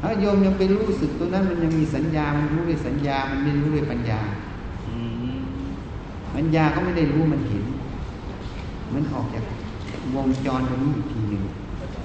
[0.00, 4.45] ถ้าโยมยังไปรู้สึกตัวนั้นมันยังมีสัญญา มันรู้ด้วยสัญญา มันไม่รู้ด้วยปัญญาอืม
[6.36, 7.64] ปัญญาก็ไม่ได้รู้มันเห็น
[8.94, 9.44] มันออกจาก
[10.14, 11.42] วงจรตรงนี้อีกทีหนึ่ง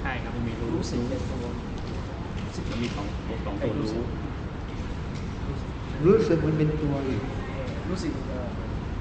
[0.02, 1.44] ใช่ครับมันมีรู้รู้สึกเป็นตัว
[2.70, 4.04] มันมีสองตัวสองตัวรู้
[6.06, 7.20] รู้สึกมันเป็นตัวอีก
[7.88, 8.48] รู้สึกเอ่อ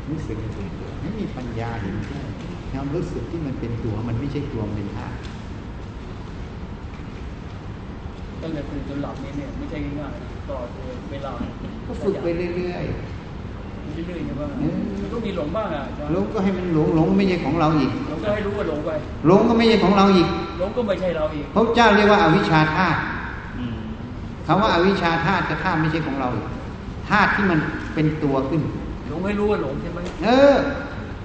[0.10, 2.20] รู้สึกมันเป็นตัวไม่มีปัญญาเห็นแค่
[2.72, 5.16] ความรู้สึกที่มันเป็นตัวมันไม่ใช่ตัวมันเป็นธาตุ
[8.42, 10.70] ตั้งแต่ตื่นจนหลับนี่เนี่ยไม่ใช่ง่ายๆนะตลอด
[11.12, 11.34] เวลา
[11.88, 12.86] ก็ฝึกไปเรื่อย
[13.94, 18.90] เรื่อยๆใช่ป่ะเออมันก็มีหลงบ้างอะอาจารๆย์หลงก็ให้มันหลงหลงไม่ใช่ของเราอีกหลงก็ให้รู้ว่าหลงไป
[19.28, 20.28] หลงก็ไม่ใช่ของเราอีก
[20.60, 23.00] หลงก็ไม่ใช่เราอีกพระเจ้าเรียกว่าอาวิชชาธาตุ
[23.58, 23.78] อืม
[24.48, 26.48] คำว่าอาวิชชาธาตุกับธาตุไม่ใช่ของเราอีก
[27.10, 27.60] ธาตุที่มัน
[27.94, 28.62] เป็นตัวขึ้น
[29.10, 30.56] หลงให้รู้ว่าหลงใช่ไหมเออ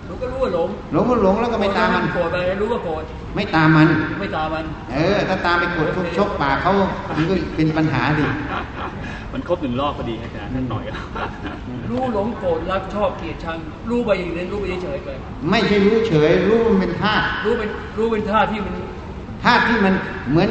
[0.07, 3.03] หลงก็รู้ว่าหลงหลงก็หลงแล้วก็ไม่ตามมันโกรธไปรู้ว่าโกรธ
[3.37, 3.87] ไม่ตามมัน
[4.21, 6.73] ไม่ตามมัน เออ ถ้าตามไปกดทุบชกปากเขา
[7.17, 8.27] มันก็เป็นปัญหาดิ
[9.37, 11.05] มันครบหนึ่งรอบพอดีอาจารย์ท่านหน่อยแล้ว
[11.91, 13.59] รู้หลงโกรธรักชอบเกลียดชัง
[13.91, 15.09] รู้ไปอย่างนี้รู้ไปเฉยๆไป
[15.51, 18.75] ไม่ใช่รู้เฉย รู้มันเป็นธาตุรู้เป็นรู้เป็นท่าที่มัน
[19.45, 19.95] ธาตุที่มัน
[20.31, 20.49] เหมือน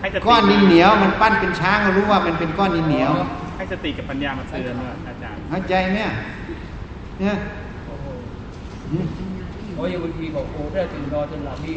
[0.00, 3.10] ให้สติก้อนดินเหนียวมันปั้นเป็นช้างเรารู้ว่ามันเป็นก้อนดินเหนียว
[3.56, 5.98] ให้สติกับปัญญามาเตือนว่าอาจารย์เข้าใจไหม
[7.18, 7.36] เนี่ย
[7.86, 8.06] โอ้โห
[8.90, 9.06] อืม
[9.76, 11.76] โอ้ยบางทีบอกโอ้ถ้าตื่นนอนจนหลับนี่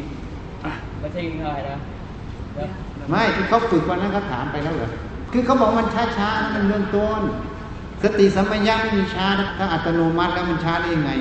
[1.00, 1.78] ไม่ใช่ง่ายๆนะ
[2.60, 2.68] นะ
[3.10, 4.90] ไม่ที่เขาฝึกวันนั้นเขาถามไปแล้วเหรอ
[5.32, 7.22] คือเขาบอกมันช้าๆนะมันเรื่องต้น
[8.04, 11.12] สติสัมปชัญญะไม่มีช้านะถ้าอัตโนมัติแล้วมันช้าได้ยังไง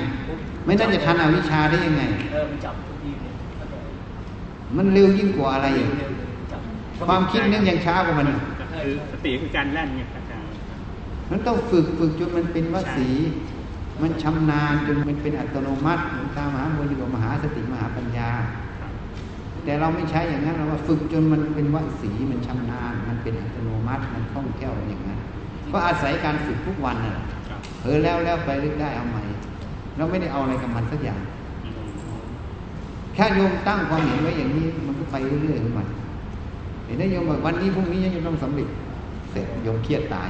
[0.65, 3.33] ไม่น่าจะทันอวิชชาได้ยังไงเออมันจับทุกทีเลย
[4.77, 6.61] มันเร็วยิ่งกว่าอะไรอีกเร็วๆจับ
[7.07, 8.41] ความคิดนึกยังช้ากว่ามันอีก
[8.73, 10.47] คือสติคือการแล่นไงอาจารย์
[11.31, 13.09] มันต้องฝึกฝึกจนมันเป็นวสี
[14.01, 18.31] มันชำนาญจนมันเป็นอัตโนมัติหลวงตามหาบุญอยู่กับมหาสติมหาปัญญา
[19.63, 25.19] แต่เราไม่ใช้อย่างนั้นเราว่าฝึกจนมันเป็นวสีมันชำนาญ มันเป็นอัตโนมัติมันคล่องแคล่วอย่างนั้น
[25.73, 27.13] ก็อาศัยการฝึกทุกวันน่ะ
[27.49, 29.23] ครับเออแล้วแล้วไปเรื่อยได้เอาใหม่
[29.97, 31.19] เราไม่ได้เอาอะไรกับมันสักอย่าง
[31.65, 31.73] อืม
[33.15, 35.87] แค่โยมตั้งความเห็นไว้อย่างนี้ มันก็ไปเรื่อยๆของมัน
[36.85, 38.67] เห็นไหมโยมบอกวันนี้พรุ่งนี้ยังต้องสำเร็จ
[39.31, 40.29] เสร็จโยมเครียดตาย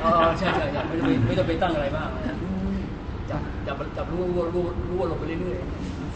[0.00, 2.36] เออใช่ใช่ใช่ไม่ต้องไปไม่ต้องไปตั้งอะไรมากนะ
[3.30, 5.56] จับจับจับรู้รู้รู้รู้ว่าลงไปเรื่อย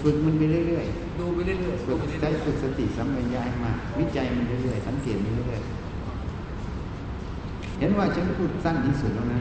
[0.02, 5.70] ฝึกมันไปเรื่อยๆดูไปเรื่อยๆๆดูฝึกไปเรื่ได้อยฝึกสติสัมปชัญญะให้มากวิจัยมันเรื่อยๆสังเกตมันเรื่อยๆ
[7.78, 9.38] เห็นว่าฉันพูดสั้นที่สุดแล้วนะ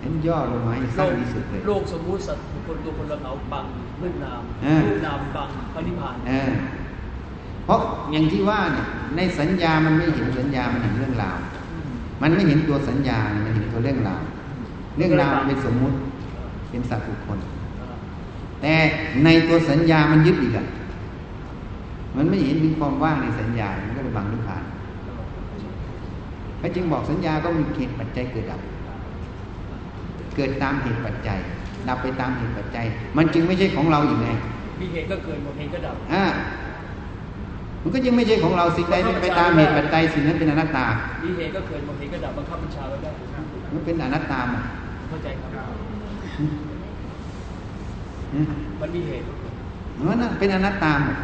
[0.00, 3.64] เห็นย่อลงมาให้ๆสั้นที่สุดเลยโลกสมมุติสัตว์บุคคลตัวคนละเขาบัง
[4.02, 6.50] รูปนามเออรูปนามบังพระนิพพานเออ
[7.64, 7.80] เพราะ
[8.12, 8.86] อย่างที่ว่าเนี่ย
[9.16, 11.38] ในสัญญามันไม่เห็นสัญญามันเห็นเรื่องราว
[12.22, 14.22] มันไม่เห็นตัวสัญญา มันเห็นตัวเรื่องราว
[14.96, 15.96] เรื่องราวมันเป็นสมมุติ
[16.70, 17.38] เป็นสัตว์บุคคล
[18.62, 18.74] แต่
[19.24, 20.66] ในตัวสัญญามันยึดอีกอะ
[22.16, 24.62] มันไม่เห็นถึงความว่างในสัญญา มันก็เลยบังนิพพาน
[26.60, 28.60] พระจึงบอกสัญญาก็มีเหตุปัจจัยเกิดดับ
[30.36, 31.38] เกิดตามเหตุปัจจัย
[31.88, 34.28] ดับไปตามเหตุปัจจัย มันจึงไม่ใช่ของเราอีกไง
[34.80, 36.24] มีเหตุก็เกิดหมดเหตุก็ดับ อ่า
[37.82, 40.86] มันก็ยังไม่ใช่ของเราสิ่งใดเป็นไปตามเหตุปัจจัยสิ่งนั้นเป็นอนัตตา
[41.24, 43.10] มีเหตุก็เกิดหมดเหตุก็ดับบังคับบัญชาไว้ได้
[43.72, 44.62] มันเป็นอนัตตาหมด
[45.08, 45.79] เข้าใจครับอื
[46.42, 46.44] ม
[48.80, 49.24] มันมีเหตุ
[49.96, 51.16] มันนั่นเป็นอนัตตาหมด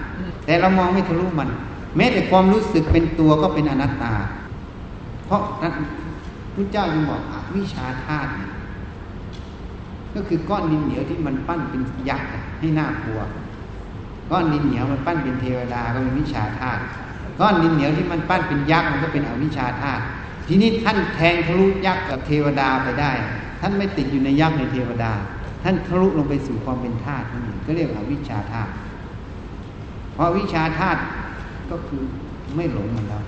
[0.46, 1.48] แต่เรามองไม่ทะลุมัน
[1.96, 4.12] แม้แต่ความรู้สึกเป็นตัวก็เป็นอนัตตา
[5.26, 5.72] เพราะนั้น
[6.54, 8.50] พระเจ้าจึงบอกอวิชชาธาตุเนี่ย
[10.14, 13.20] ก็คือก้อนดินเหนียวที่มันปั้นเป็นยักษ์อะให้น่ากลัว
[14.30, 16.82] ก้อนดินเหนียวมันปั้นเป็นเทวดาก็เป็นวิชาธาตุ
[17.40, 20.02] ก้อนดินเหนียวที่มันปั้นเป็นยักษ์มันก็เป็นอวิชชาธาตุ
[20.46, 23.12] ทีนี้ท่านแทงทะลุยักษ์กับเทวดาไปได้
[23.60, 25.12] ท่านไม่ติดอยู่ในยักษ์ในเทวดา
[25.62, 28.72] ท่านทะลุลงไปสู่ความเป็นธาตุนั่นเองก็เรียกว่าวิชาธาตุ
[30.14, 31.00] เพราะวิชาธาตุ
[31.70, 32.02] ก็คือ
[32.56, 33.22] ไม่หลงมันแล้ว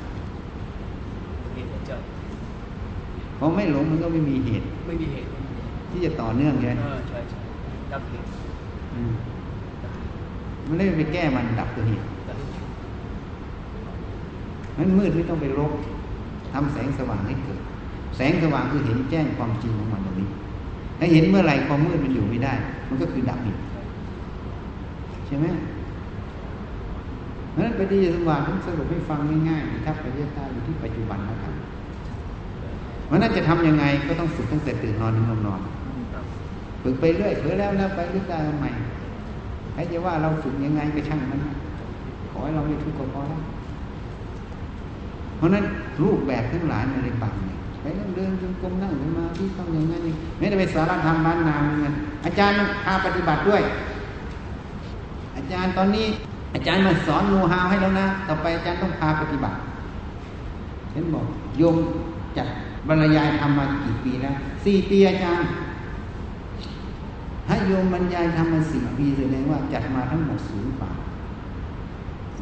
[1.54, 2.00] เหตุปัจจัย
[3.36, 5.28] เพราะไม่หลงมันก็ไม่มีเหตุ ไม่มีเหตุ
[5.90, 7.40] ที่จะต่อเนื่องใช่ไหมเออใช่ใช่
[7.92, 8.28] ดับเหตุ
[8.94, 9.12] อืม
[10.66, 12.66] มันไม่ได้ไปแก้มันดับตัวเหตุดับเหตุ
[14.78, 15.72] มันมืดไม่ต้องไปรบ
[16.52, 17.60] ทำแสงสว่างให้เกิด
[18.18, 20.28] แสงสว่างคือเห็นแจ้งความจริงของมันตรงนี้
[20.98, 22.52] ถ้าเห็นเมื่อไหร่ความมืดมันอยู่ไม่ได้
[22.88, 23.56] มันก็คือดับอีก
[25.26, 25.46] ใช่ไหม
[27.50, 31.54] เพราะนั้นปฏิจจสมบัติผมสรุปให้ฟังง่ายๆถ้าปฏิจจาอยู่ที่ปัจจุบันนะครับ
[33.10, 35.60] มันน่าจะทำยังไงก็ต้องฝึกตั้งแต่ตื่นนอนถึงนอนนอน
[36.82, 38.70] ฝึกไปเรื่อยเผลอแล้วแล้วไปเรื่อยได้ใหม่
[39.72, 41.40] ใครจะว่าเราฝึกยังไงก็ช่างมัน
[42.30, 43.40] ขอให้เราไม่ทุกข์ก็พอแล้ว
[45.36, 45.64] เพราะนั้น
[46.02, 53.62] รูปแบบทั้งหลายมันในบังเนี่ย ไปเรื่องเดินจงกรมนั่งสมาธิต้องอย่างนั้นนี่ไม่ได้ไปสารธรรมบ้านนาเหมือนกันอาจารย์พาปฏิบัติด้วย
[55.36, 56.06] อาจารย์ตอนนี้
[56.54, 59.56] อาจารย์มาสอนน้ฮาวให้แล้วนะ ต่อไปอาจารย์ต้องพาปฏิบัติ
[60.92, 61.26] เห็นบอก
[61.58, 61.76] โยม
[62.36, 62.48] จัด
[62.88, 65.48] บรรยายทำมากี่ปีแล้วสี่ปีอาจารย์
[67.46, 70.90] ถ้าโยมบรรยายทำมาสี่ปีแสดงว่าจัดมาทั้งหมดศูนย์ป่า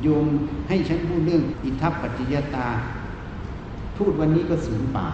[0.03, 0.27] โยม
[0.69, 2.69] ให้ฉันพูดเรื่องอิทัปปัจจยตา
[3.97, 5.07] พูดวันนี้ก็ศูนย์ป่า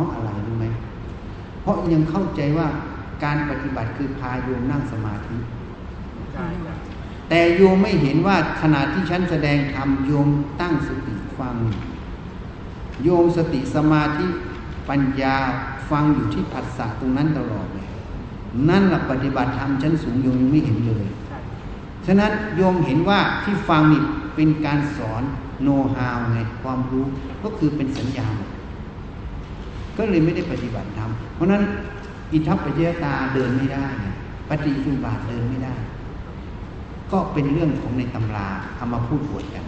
[0.00, 0.66] ราะอะไรรู้ไหม
[1.62, 2.68] เพราะยังเข้าใจว่า
[3.24, 5.36] การปฏิบัติคือพาโยมนั่งสมาธิ
[7.28, 10.28] แต่โยมไม่เห็นว่าขณะที่ฉันแสดงธรรมโยม
[10.60, 11.56] ตั้งสติฟัง
[13.04, 14.26] โยมสติสมาธิ
[14.88, 15.36] ปัญญา
[15.90, 17.88] ฟังอยู่ที่ผัสสะตรงนั้นตลอดเลย
[18.68, 21.06] นั่นแหละปฏิบัติธรรมชั้นสูงโยมยังไม่เห็นเลย
[22.06, 24.02] ฉะนั้นโยมเห็นว่าที่ฟังนี่
[24.34, 25.22] เป็นการสอน
[25.62, 27.04] โน้ตฮาวไงความรู้
[27.42, 28.28] ก็คือเป็นสัญญา
[29.96, 31.62] ก็เลยไม่ได้ปฏิบัติธรรม เพราะฉะนั้น
[32.32, 34.06] อิทัปปัจจยตาเดินไม่ได้ไง
[34.48, 35.74] ปฏิจุบาทเดินไม่ได้
[37.12, 39.64] ก็เป็นเรื่องของในตำราเอามาพูดอวดกัน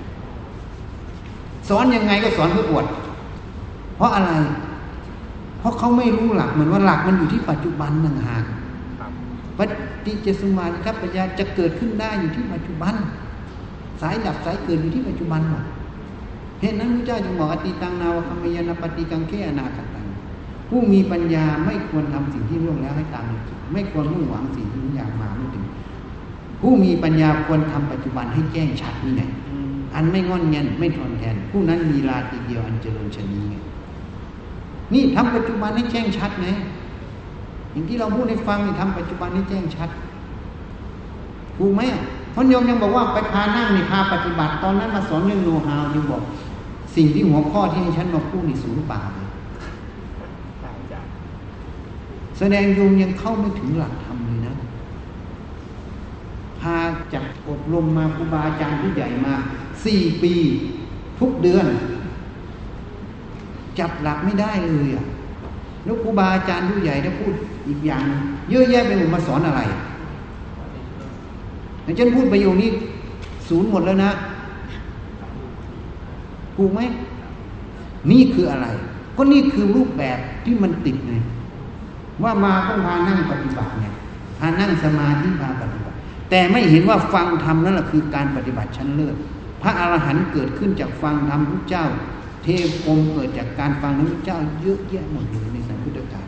[1.69, 2.87] สอนยังไงก็สอนเพื่ออวด
[3.97, 4.33] เพราะอะไร
[5.59, 8.45] เพราะเขาไม่รู้หลักเหมือนว่าหลักมันอยู่ที่ปัจจุบันต่างหาก
[9.01, 9.11] ครับ
[9.59, 9.61] ป
[10.05, 12.95] ฏิจจสมาธิทัพปัญญาจะเกิดขึ้นได้อยู่ที่ปัจจุบัน
[14.01, 15.65] สายดับสายเกิดอยู่ที่ปัจจุบันหมด
[16.61, 20.02] เหตุนั้นพระเจ้าจึงบอกอติตังนาวคัมมยานปฏิกังเขอนาคตัง
[20.75, 25.65] ผู้มีปัญญาไม่ควรทำสิ่งที่ล่วงแล้วให้ตามเป็นจริงไม่ควรมุ่งหวังสิ่งที่อยากมาไม่ถึง
[26.61, 33.57] ผู้มีปัญญาควรทำปัจจุบันให้แจ้งชัดนี่ไงอืมอันไม่งอนเงันไม่ทนแทน ผู้นั้นมีลาตรีเดียวอันเจริญชนีไง
[34.93, 36.49] นี่ทำปัจจุบันให้แจ้งชัดไง
[37.73, 39.89] อย่างที่เราพูดให้ฟังนี่ทำปัจจุบันให้แจ้งชัด
[41.59, 42.03] ถูกไหมอะ
[42.33, 46.23] เพราะโยมยังบอกว่าไปพานั่งนี่พาปฏิบัติตอนนั้นมาสอนเรื่องโน้ตฮาวยังบอก
[46.97, 49.29] สิ่งที่หัวข้อที่ให้ฉันมาพูดนี่สูญเปล่าเลย
[50.61, 51.01] ใช่จ้ะ
[52.45, 54.55] แสดงโยมยังเข้าไม่ถึงหลักธรรมเลยนะ
[56.61, 56.79] พา
[57.13, 59.35] จากอบรมมาครูบาอาจารย์ผู้ใหญ่มา
[59.85, 60.35] สี่ปี
[61.21, 61.67] ทุกเดือน
[63.79, 65.05] จับหลักไม่ได้เลยอะ
[65.85, 67.33] แล้วครูบาอาจารย์ผู้ใหญ่ได้พูด
[67.69, 68.05] อีกอย่าง
[68.51, 69.61] เยอะแยะไปหมดมาสอนอะไร
[71.85, 72.71] อย่างฉันพูดประโยคนี้
[73.49, 74.11] ศูนย์หมดแล้วนะ
[76.57, 76.81] ถูกไหม
[78.11, 78.67] นี่คืออะไร
[79.17, 81.15] ก็นี่คือรูปแบบที่มันติดไง
[82.23, 83.87] ว่ามาต้องพานั่งปฏิบัติไง
[84.39, 85.97] พานั่งสมาธิพาปฏิบัติ
[86.31, 89.15] แต่ไม่เห็นว่าฟังธรรมนั่นแหละคือการปฏิบัติชั้นเลิศ
[89.63, 91.85] พระอรหันต์เกิดขึ้นจากฟังธรรมพระเจ้า
[92.45, 96.27] เทพพรมเกิดจากการฟังธรรมพระเจ้า เยอะแยะหมดเลยในสังพุทธการ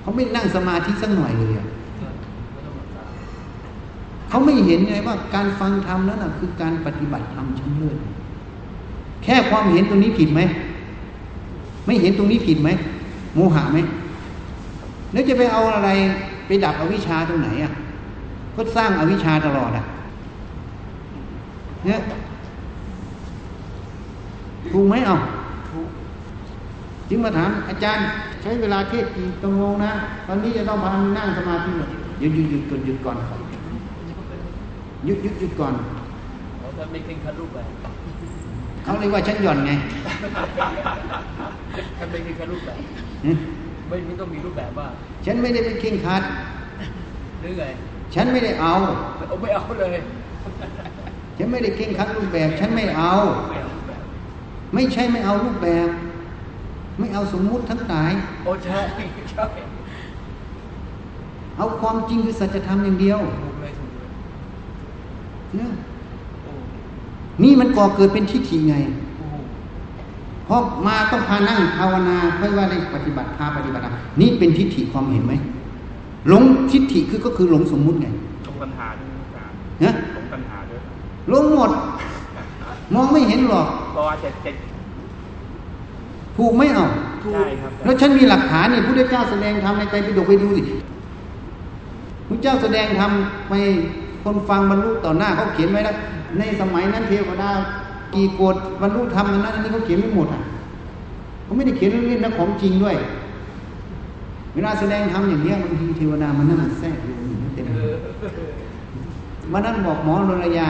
[0.00, 1.66] เขาไม่นั่งสมาธิสักหน่อยเลยอะ
[4.28, 7.96] เขาไม่เห็นไงว่าการฟังธรรมนั่นแหะคือการปฏิบัติธรรมชั้นเลิศ
[9.24, 10.40] แค่ความเห็นตรงนี้ผิดไหม
[11.86, 12.68] ไม่เห็นตรงนี้ผิดไหม
[13.34, 13.78] โมหะไหม
[15.14, 15.88] แล้วจะไปเอาอะไร
[16.46, 17.72] ไปดับอวิชชาตรงไหนอะ
[18.56, 19.84] ก็สร้างอวิชชาตลอดอะ
[21.84, 22.00] เนี่ย
[24.70, 25.16] ถูกไหมเอา
[27.08, 28.04] จึงมาถามอาจารย์
[28.42, 29.92] ใช้เวลาเทศกี่ตรงงนะ
[30.26, 31.90] ตอนนี้จะต้องพานั่งสมาธิหน่อย
[32.20, 33.16] หยุดหยุดหยุดก่อนหยุดก่อน
[35.04, 35.74] หยุดหยุดหยุดก่อน
[36.58, 37.68] เขาจะไม่เคร่งครัดรูปแบบ
[38.84, 39.72] เขาเรียกว่าชั้นหย่อนไง
[41.98, 42.78] ถ้าไม่เคร่งครัดรูปแบบ
[43.24, 43.32] หึ
[43.88, 44.86] ไม่ไม่ต้องมีรูปแบบว่า
[45.26, 46.22] ฉันไม่ได้ไปเข่งครัด
[47.40, 47.64] หรือไง
[48.14, 48.74] ฉันไม่ได้เอา
[49.28, 49.96] เอาไม่เอาเลย
[51.38, 53.12] ฉันไม่ได้เข่งครัดรูปแบบ ฉันไม่เอา
[53.50, 54.02] ไม่เอารูปแบบ
[54.74, 55.88] ไม่ใช่ไม่เอารูปแบบ
[56.98, 58.12] ไม่เอาสมมุติทั้งหลาย
[58.44, 58.80] โอ้ใช่
[59.32, 59.44] ใช่
[61.56, 64.08] เอาความจริงคือสัจธรรมอย่างเดียวถูกเลยถูกเลย
[65.56, 65.70] เนี่ย
[66.42, 66.52] โอ้
[67.42, 69.03] นี่มันก่อเกิดเป็นทิฏฐิไงโอ้
[70.46, 75.32] เพราะมาต้องพานั่งภาวนาเพื่อว่าได้ปฏิบัติพาปฏิบัติธรรมนี่เป็นทิฏฐิความเห็นไหม
[76.28, 78.08] หลงทิฏฐิคือก็คือหลงสมมุติไง
[78.46, 80.80] ลงปัญหาด้วยอาจารย์นะลงปัญหาด้วย
[81.28, 81.70] หลงหมด
[82.94, 84.50] มองไม่เห็นหรอกเพราะว่าจะจะ
[86.36, 86.86] ถูกไหมเอา
[87.32, 90.62] ใช่ครับแล้วฉันมีหลักฐานนี่พระเจ้าแสดงธรรมในใจไปดูไปดูสิ
[92.28, 93.10] พระเจ้าแสดงธรรม
[93.48, 93.52] ไป
[94.22, 95.96] คนฟังบรรลุต่อหน้าเขาเขียนไว้แล้ว
[96.38, 97.50] ในสมัยนั้นเทวดา
[98.14, 100.42] กี่โกดบรรลุธรรมอันนั้นอันนี้เขาเขียนไม่หมดอะ
[101.44, 102.96] เขาไม่ได้เขียนเล่นๆนะของจริงด้วย
[104.54, 110.68] เวลาแสดงธรรมอย่างเนี้ยบางทีเทวดามันนั่งแทรกอยู่อยู่เต็มเอเลยอวันนั้นบอกหมอรรยา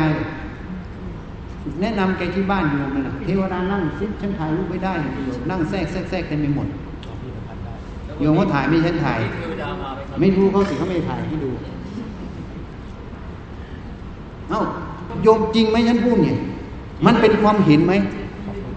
[1.80, 4.94] แนะนำแกที่บ้านอยู่นั่นน่ะเทวดานั่งซิฉันถ่ายรูปไม่ได้
[5.50, 6.68] นั่งแทรกแทรกแทรกเต็มไปหมด
[8.20, 11.50] โยมว่าถ่ายไม่ใช่ถ่ายเทวดามาไหมครับไม่รู้เขาสิเขาไม่ถ่ายให้ดู
[14.50, 14.60] เอ้า
[15.22, 16.36] โยมจริงไหมฉันพูดเนี่ย
[17.06, 17.94] มันเป็นความเห็นไหม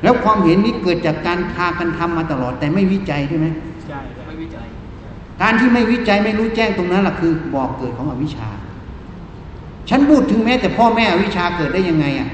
[0.03, 3.47] แล้วความเห็นนี้เกิดจากการพากันทำมาตลอด แต่ไม่วิจัยใช่ไหม
[3.87, 4.65] ใช่ครับไม่วิจัย
[5.41, 8.49] การที่ไม่วิจัยไม่รู้แจ้งตรงนั้นแหละคือบอกเกิดของอวิชชา
[9.89, 12.29] ฉันพูดถึงแม้แต่พ่อแม่อวิชชาเกิดได้ยังไงอะ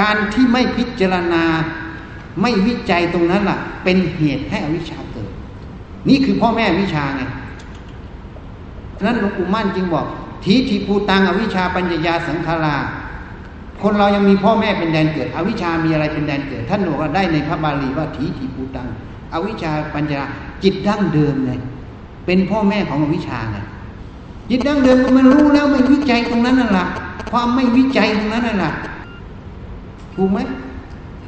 [0.00, 1.44] การที่ไม่พิจารณา
[2.40, 5.30] ไม่วิจัยตรงนั้นล่ะ เป็นเหตุให้อวิชชาเกิด
[6.08, 7.22] นี่คือพ่อแม่อวิชชาไง
[8.96, 10.06] ฉะนั้นหลวงปู่มั่นจึงบอก
[10.44, 12.76] ทีทีภูตังอวิชชาปัญญายาสังขารา
[13.82, 18.88] คนเรายังมีพ่อแม่เป็นแดนเกิด อวิชชามีอะไรเป็นแดนเกิด ท่านบอกว่าได้ในพระบาลีว่าทีทีภูตัง
[19.32, 20.22] อวิชชาปัญญา
[20.62, 21.52] จิตดั้งเดิมไง
[22.26, 23.58] เป็นพ่อแม่ของอวิชชาไง
[24.50, 26.86] จิตดั้งเดิมมันรู้แล้วไม่วิจัยตรงนั้นน่ะล่ะ
[27.30, 28.70] ความไม่วิจัยตรงนั้นน่ะล่ะ
[30.16, 30.38] ถูกไหม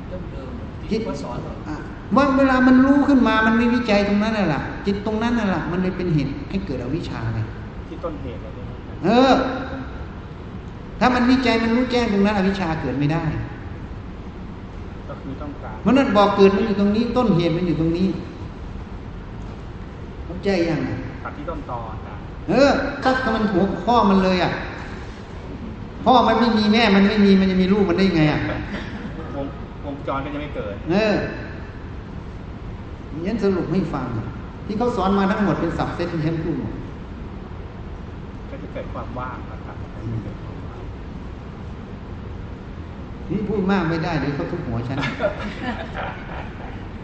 [0.09, 0.49] เดิมเดิม
[0.89, 1.77] ที่เขาสอนเราอะ
[2.17, 7.41] ว่าเวลามันรู้ขึ้นมามันไม่วิจัยตรงนั้นน่ะล่ะจิตตรงนั้นน่ะล่ะมันเลยเป็นเหตุให้เกิดอวิชชาไง
[7.89, 8.67] ที่ต้นเหตุเราเนี่ย
[9.05, 9.33] เออ
[11.01, 13.23] ถ้ามันวิจัยมันรู้แจ้งตรงนั้นอวิชชาเกิดไม่ได้
[15.09, 18.09] ก็คือต้องการเพราะนั้นบอกเกิดมันอยู่ตรงนี้ ต้นเหตุมันอยู่ตรงนี้
[20.25, 22.71] เข้าใจยังอะตัดที่ต้นตออาจารย์เออ
[23.05, 24.53] ตัดกับมันหัวข้อมันเลยอะ
[26.05, 28.41] พ่อมันไม่มีแม่มันไม่มีมันจะมีลูกมันได้ไงอะ
[29.37, 29.47] วง
[29.85, 31.15] วงจรก็จะไม่เกิด เออ
[33.27, 34.07] ยันสรุปให้ฟัง
[34.67, 36.73] ที่เขาสอนมาทั้งหมดเป็นสับเซตที่ฉันพูดหมด
[38.51, 39.77] ก็จะเกิดความว่างนะครับ
[40.25, 40.83] เกิดความว่าง
[43.31, 44.99] นี่พูดมากไม่ได้เดี๋ยวเขาทุบหัวฉัน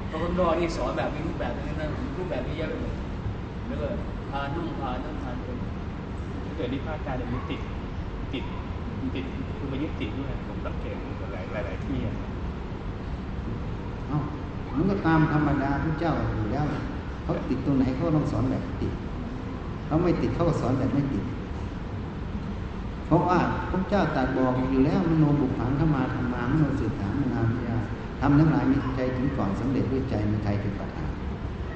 [0.08, 2.92] เพราะคนนอกนี่สอนแบบมีรูปแบบนี้นั่นรูปแบบนี้เยอะเลย
[3.66, 3.88] แล้วก็
[4.30, 5.58] พานุ่งพานั่งทานเป็น
[6.56, 7.60] เกิดที่พระอาจารย์เนี่ยติด
[8.32, 8.44] ติด
[9.14, 9.24] ติด
[9.56, 10.96] คือมายึดติดด้วยผมสังเกต
[11.32, 11.98] หลายหลายหลายที่
[14.08, 14.18] เอ้า
[14.76, 16.64] มันก็ตามธรรมดาพระเจ้าอยู่แล้ว
[17.22, 18.92] เขาติดตรงไหนเขาต้องสอนแบบติด
[19.86, 21.24] เขาไม่ติดเขาก็สอนแบบไม่ติด
[23.06, 23.38] เพราะว่า
[23.70, 27.76] พระเจ้าตรัสบอกอยู่แล้วมโนบุพผังเข้ามาธรรมามโนสื่อถามมนาพิยา
[28.20, 31.08] ทำทั้งหลายมีใจถึงก่อนสำเร็จด้วยใจมีใจเป็นประธาน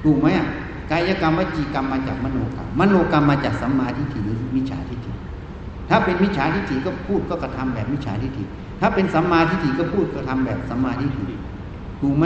[0.03, 0.47] ถูกไหมอะ
[0.91, 5.11] กายกรรมวจีกรรมมาจากมโนกรรมมโนกรรมมาจากสัมมาทิฏฐิหรือมิจฉาทิฏฐิ
[5.89, 8.43] ถ้าเป็นมิจฉาทิฏฐิก็พูดก็กระทำแบบมิจฉาทิฏฐิ
[8.79, 11.35] ถ้าเป็นสัมมาทิฏฐิก็พูดกระทำแบบสัมมาทิฏฐิ
[12.01, 12.25] ถูกไหม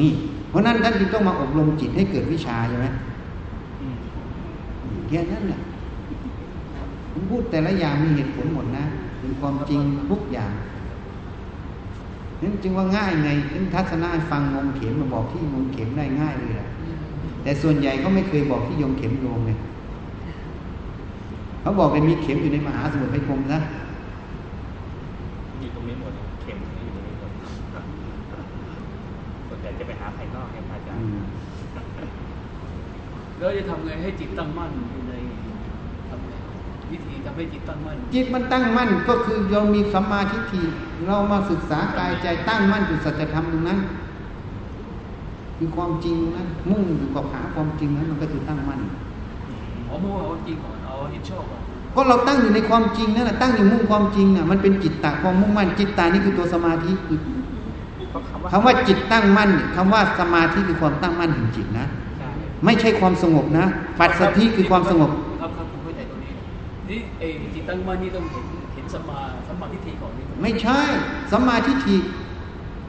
[0.00, 0.12] นี่
[0.48, 2.86] เพราะนั้นท่านจึงต้องมาอบรมจิตให้เกิดวิชาใช่ไหม
[5.08, 5.60] แค่นั้นแหละ
[7.12, 8.84] ผมพูดแต่ละอย่างมีเหตุผลหมดนะ
[9.20, 9.80] เป็นความจริง
[10.10, 10.52] ทุกอย่าง
[12.42, 16.68] นั้นจึงว่าง่ายไงถึงทัศนะให้ฟังงมเข็มมาบอกที่งมเข็มได้ง่ายเลยแหละ
[17.42, 19.52] แต่ส่วนใหญ่เขาไม่เคยบอกที่โยงเข็มโยงไง
[21.60, 23.60] เขาบอกเป็นมีเข็มอยู่ในมหาสมุทรไพคมนะ
[25.60, 27.32] อยู่ตรงนี้หมดเข็มอยู่ตรงนี้หมด
[29.48, 31.24] ส่วนใหญ่จะไปหาภายนอกเนี่ยพระอาจารอืย์ม
[33.38, 35.09] แล้วจะทำไงให้จิตตั้งมั่นอยู่ในทำไง
[36.92, 40.62] วิธีทำให้จิตตั้งมั่น จิตมันตั้งมั่นก็คือเรามีสัมมาทิฏฐิ
[41.06, 43.78] เรามาศึกษากายใจตั้งมั่นอยู่สัจธรรมตรงนั้น
[45.56, 48.80] คือความจริงนั้นมุ่งอยู่กับหาความจริงนั้นมันก็คือตั้งมั่น
[49.86, 51.60] เอาโม่เอาจริงก่อนเอาเห็นชอบก่อน
[51.94, 57.18] ก็เราตั้งอยู่ในความจริงนั่นแหละตั้งอยู่มุ่งความจริงน่ะมันเป็นจิตตะความมุ่งมั่นจิตตานี่คือตัวสมาธิคือ
[58.10, 61.86] เพราะคำว่าคำว่าจิตตั้งมั่นเนี่ยคำว่าสมาธิคือความตั้งมั่นแห่งจิตนะ
[62.18, 62.28] ใช่
[62.64, 63.66] ไม่ใช่ความสงบนะ
[63.98, 65.10] ปัสสธิคือความสงบ
[66.90, 69.18] นี่เออจิตตั้งมั่นนี่ต้องเห็นเห็นสมมา
[69.48, 70.80] สมมาทิฏฐิก่อนนี่ไม่ใช่
[71.32, 71.96] สมมาทิฏฐิ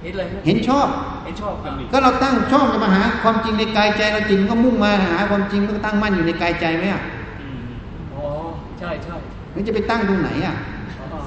[0.04, 0.88] เห็นอะไรฮะเห็นชอบ
[1.26, 7.02] เห็นชอบอะก็เราตั้งชอบจะมาหา ความจริงในกายใจเราจริงก็มุ่งมาหา ความจริงก็ตั้งมั่นอยู่ในกายใจไหมอะ
[7.42, 7.70] อืม
[8.14, 8.26] อ๋อ
[8.80, 9.16] ใช่ใช่
[9.56, 10.56] มันจะไปตั้งตรงไหนอะ
[11.00, 11.20] อ๋อ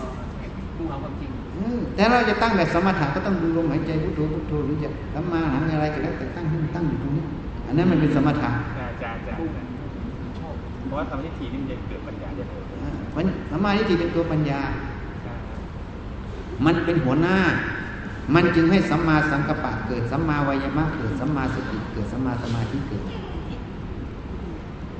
[0.76, 7.24] มุ่งหาความจริงอืมแต่เราจะตั้งแบบสมถะก็ต้องดูลมหายใจพุทโธพุทโธหรือจะสัมมาหาอะไรก็แล้วแต่ตั้งให้มันตั้งอยู่ตรงนี้
[7.66, 9.83] อันนั้นมันเป็นสมถะใช่ใช่ใช่มุ่งใช่ชอบ
[10.86, 12.62] เพราะว่าทำให้ทีนี่มันจะเกิดปัญญาได้เลย
[13.16, 14.60] มันสมมาทิฏฐิเป็นตัวปัญญา
[16.64, 17.36] มันเป็นหัวหน้า
[18.34, 23.04] มันจึงให้สัมมาสังกัปปะเกิดสัมมาวายามะเกิดสัมมาสติเกิดสัมมาสมาธิเกิด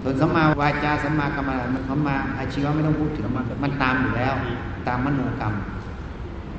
[0.03, 4.35] ส่วนสัมมาวาจาสัมมากรรมมันสัมมาอาชีวะไม่ต้องพูดถึงมันมันตามอยู่แล้ว
[4.89, 5.53] ตามมโนกรรม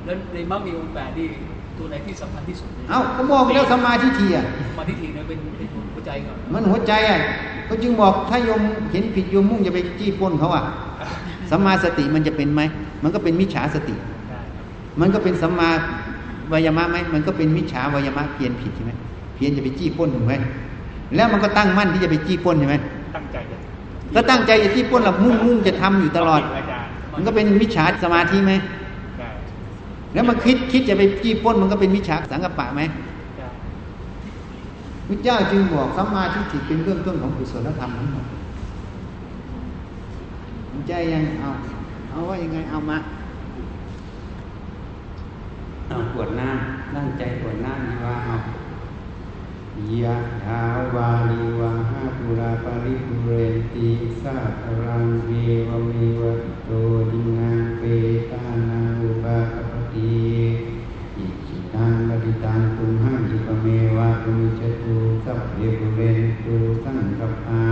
[0.04, 1.28] แล้วในมรรคมีองค์แปดนี่
[1.78, 4.44] ตัวไหนที่สำคัญที่สุดนี่ยเอ้าก็บอกแล้วสัมมาทิฏฐิอะ
[4.78, 7.20] มาทิฏฐิเนี่ยเป็นเป็นหัวใจก่อนมันหัวใจอะ
[7.68, 8.60] ก็จึงบอกถ้าโยม
[8.92, 10.64] เห็นผิดโยมมุ่งจะไปจี้ปล้นเขาอะ
[11.50, 12.62] สัมมาสติมันจะเป็นไหม
[13.02, 13.94] มันก็เป็นมิจฉาสติ
[14.28, 14.38] ใช่
[15.00, 15.70] มันก็เป็นสัมมา
[16.52, 18.92] วายามะไหมมันก็เป็นมิจฉาวายามะเพียนผิดใช่ไหม
[19.34, 20.34] เพียนจะไปจี้ปล้นถูกไหม
[21.16, 22.76] แล้วมันก็ตั้งมั่นที่จะไปจี้ปล้นใช่ไหม
[23.16, 23.56] ตั้งใจจะ
[24.14, 28.85] ก็ตั้งใจจะจี้ปล้นหลับมุ่งมุ่งจะทำอยู่ตลอดอาจารย์มันก็เป็นมิจฉาสมาธิไหมใช่
[30.16, 32.80] แล้วมันคิดคิดจะไปจี้ป้นมันก็เป็นมิจฉาสังกปะไหม
[33.36, 33.46] ใช่
[35.08, 38.24] พระเจ้าจึงบอกสัมมาทิฏฐิเป็นเรื่องต้นของกุศลธรรมทั้งหมด
[40.70, 41.50] มันใจยังเอา
[42.10, 42.98] เอาว่ายังไงเอามา
[45.88, 48.34] เอาปวดหน้ำนั่งใจปวดหน้ำนี่ว่าเอา
[50.02, 50.60] ยะถา
[50.94, 53.88] วาลิวาหาปุราปริปุเรนติ
[54.22, 55.30] สาคารังเอ
[55.68, 56.32] วเมวะ
[56.64, 56.70] โต
[57.10, 57.82] ดินังเป
[58.30, 58.75] ตานา
[62.44, 63.66] ตังตุหังสุปเม
[63.96, 67.64] วะตุมิจตุสัพเพปุเรนตุสังกปา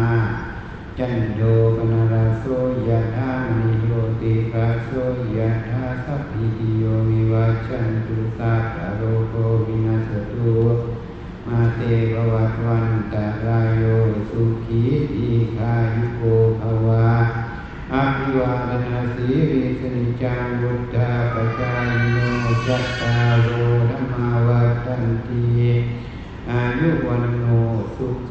[0.99, 1.41] จันโด
[1.77, 2.45] ปนาราโส
[2.89, 3.91] ยะธามณิโย
[4.21, 4.91] ติราโส
[5.37, 9.35] ยะธาสัพพิติโยมิวัชชันตุสัพพโรโค
[9.67, 10.55] วินาสตุ
[11.47, 11.81] มาเต
[12.13, 13.85] ภวัตวันตารายโย
[14.31, 14.83] สุขี
[15.17, 16.23] อีคายุโก
[16.61, 17.09] ภวะ
[17.93, 22.17] อาภิวาทนาสีริสนิจังวุฒาปจายโน
[22.67, 23.49] จัตตาโร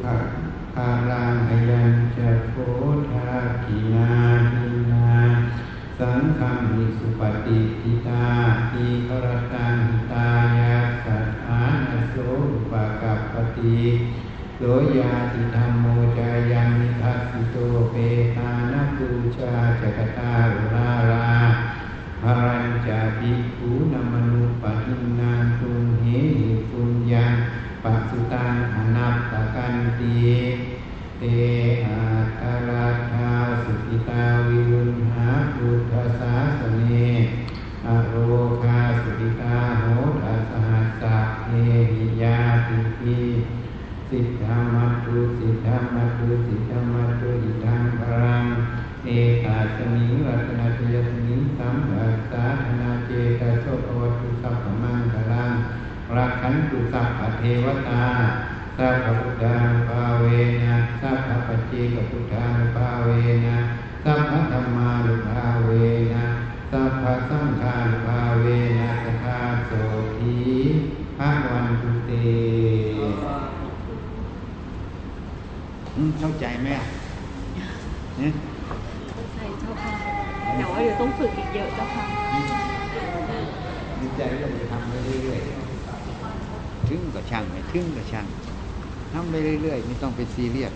[0.04, 0.18] ขะ
[0.74, 2.54] ภาลังอายัญจะโพ
[3.10, 3.30] ธา
[3.64, 4.10] กินา
[4.52, 5.14] ทินา
[5.98, 6.40] สังฆ
[6.72, 8.26] มิสุปฏิทิตา
[8.70, 10.28] ทีครตังหิตา
[10.58, 12.14] ยาสัทธานโส
[12.52, 13.80] อุปกัปปติ
[14.56, 14.62] โส
[14.98, 15.86] ยาติธรรมโม
[16.18, 17.56] จายังนิทัสสิโต
[17.90, 17.94] เป
[18.36, 21.30] ตานาปูชาจักตาอุรารา
[22.22, 25.32] ภรัญจาภิกขุนามนุปทินนา
[31.18, 31.22] เต
[31.86, 32.04] อา
[32.40, 33.30] ตาราธา
[33.62, 36.92] สุขิตาวิรุณหาพุทธศาสเน
[37.86, 38.14] อโร
[38.64, 39.84] คาสุขิตาโห
[40.22, 41.50] ทัสหัสสะเอ
[41.92, 43.18] หิยาติปิ
[44.10, 48.44] สิทธามัตุสิทธามัตุสิทธามัตุอิทังพรัง
[49.04, 49.10] เอ
[49.44, 53.10] กาสมิงรัตนาเจยสมิงสัมภัสสาธนาเจ
[53.40, 55.50] ตโสภวตุสัพพมังคลัง
[56.16, 58.04] รักขันตุสัพพเทวตา
[58.78, 60.26] สัพพพุทธานุภาเว
[60.64, 63.10] นะสัพพปัจเจกพุทธานุภาเว
[63.46, 63.58] นะ
[64.04, 65.70] สัพพธรรมานุภาเว
[66.14, 66.24] นะ
[66.70, 68.46] สัพพสังฆานุภาเว
[68.80, 69.70] นะสทาโส
[70.16, 70.36] ที
[71.18, 72.10] ภะวันตุเต
[75.96, 76.86] อืมเข้าใจไหมอะ
[77.54, 78.32] เนี่ย
[79.34, 79.92] ใช่เจ้าค่ะ
[80.56, 82.04] แต่ว่าเดี๋ยวต้องฝึกอีกเยอะเจ้าค่ะ
[84.00, 88.26] ดีใจก็จะทำไปเรื่อยๆถึงก็ช่างไม่ถึงก็ช่าง
[89.14, 90.72] ทำไปเรื่อยๆไม่ต้องไปซีเรียส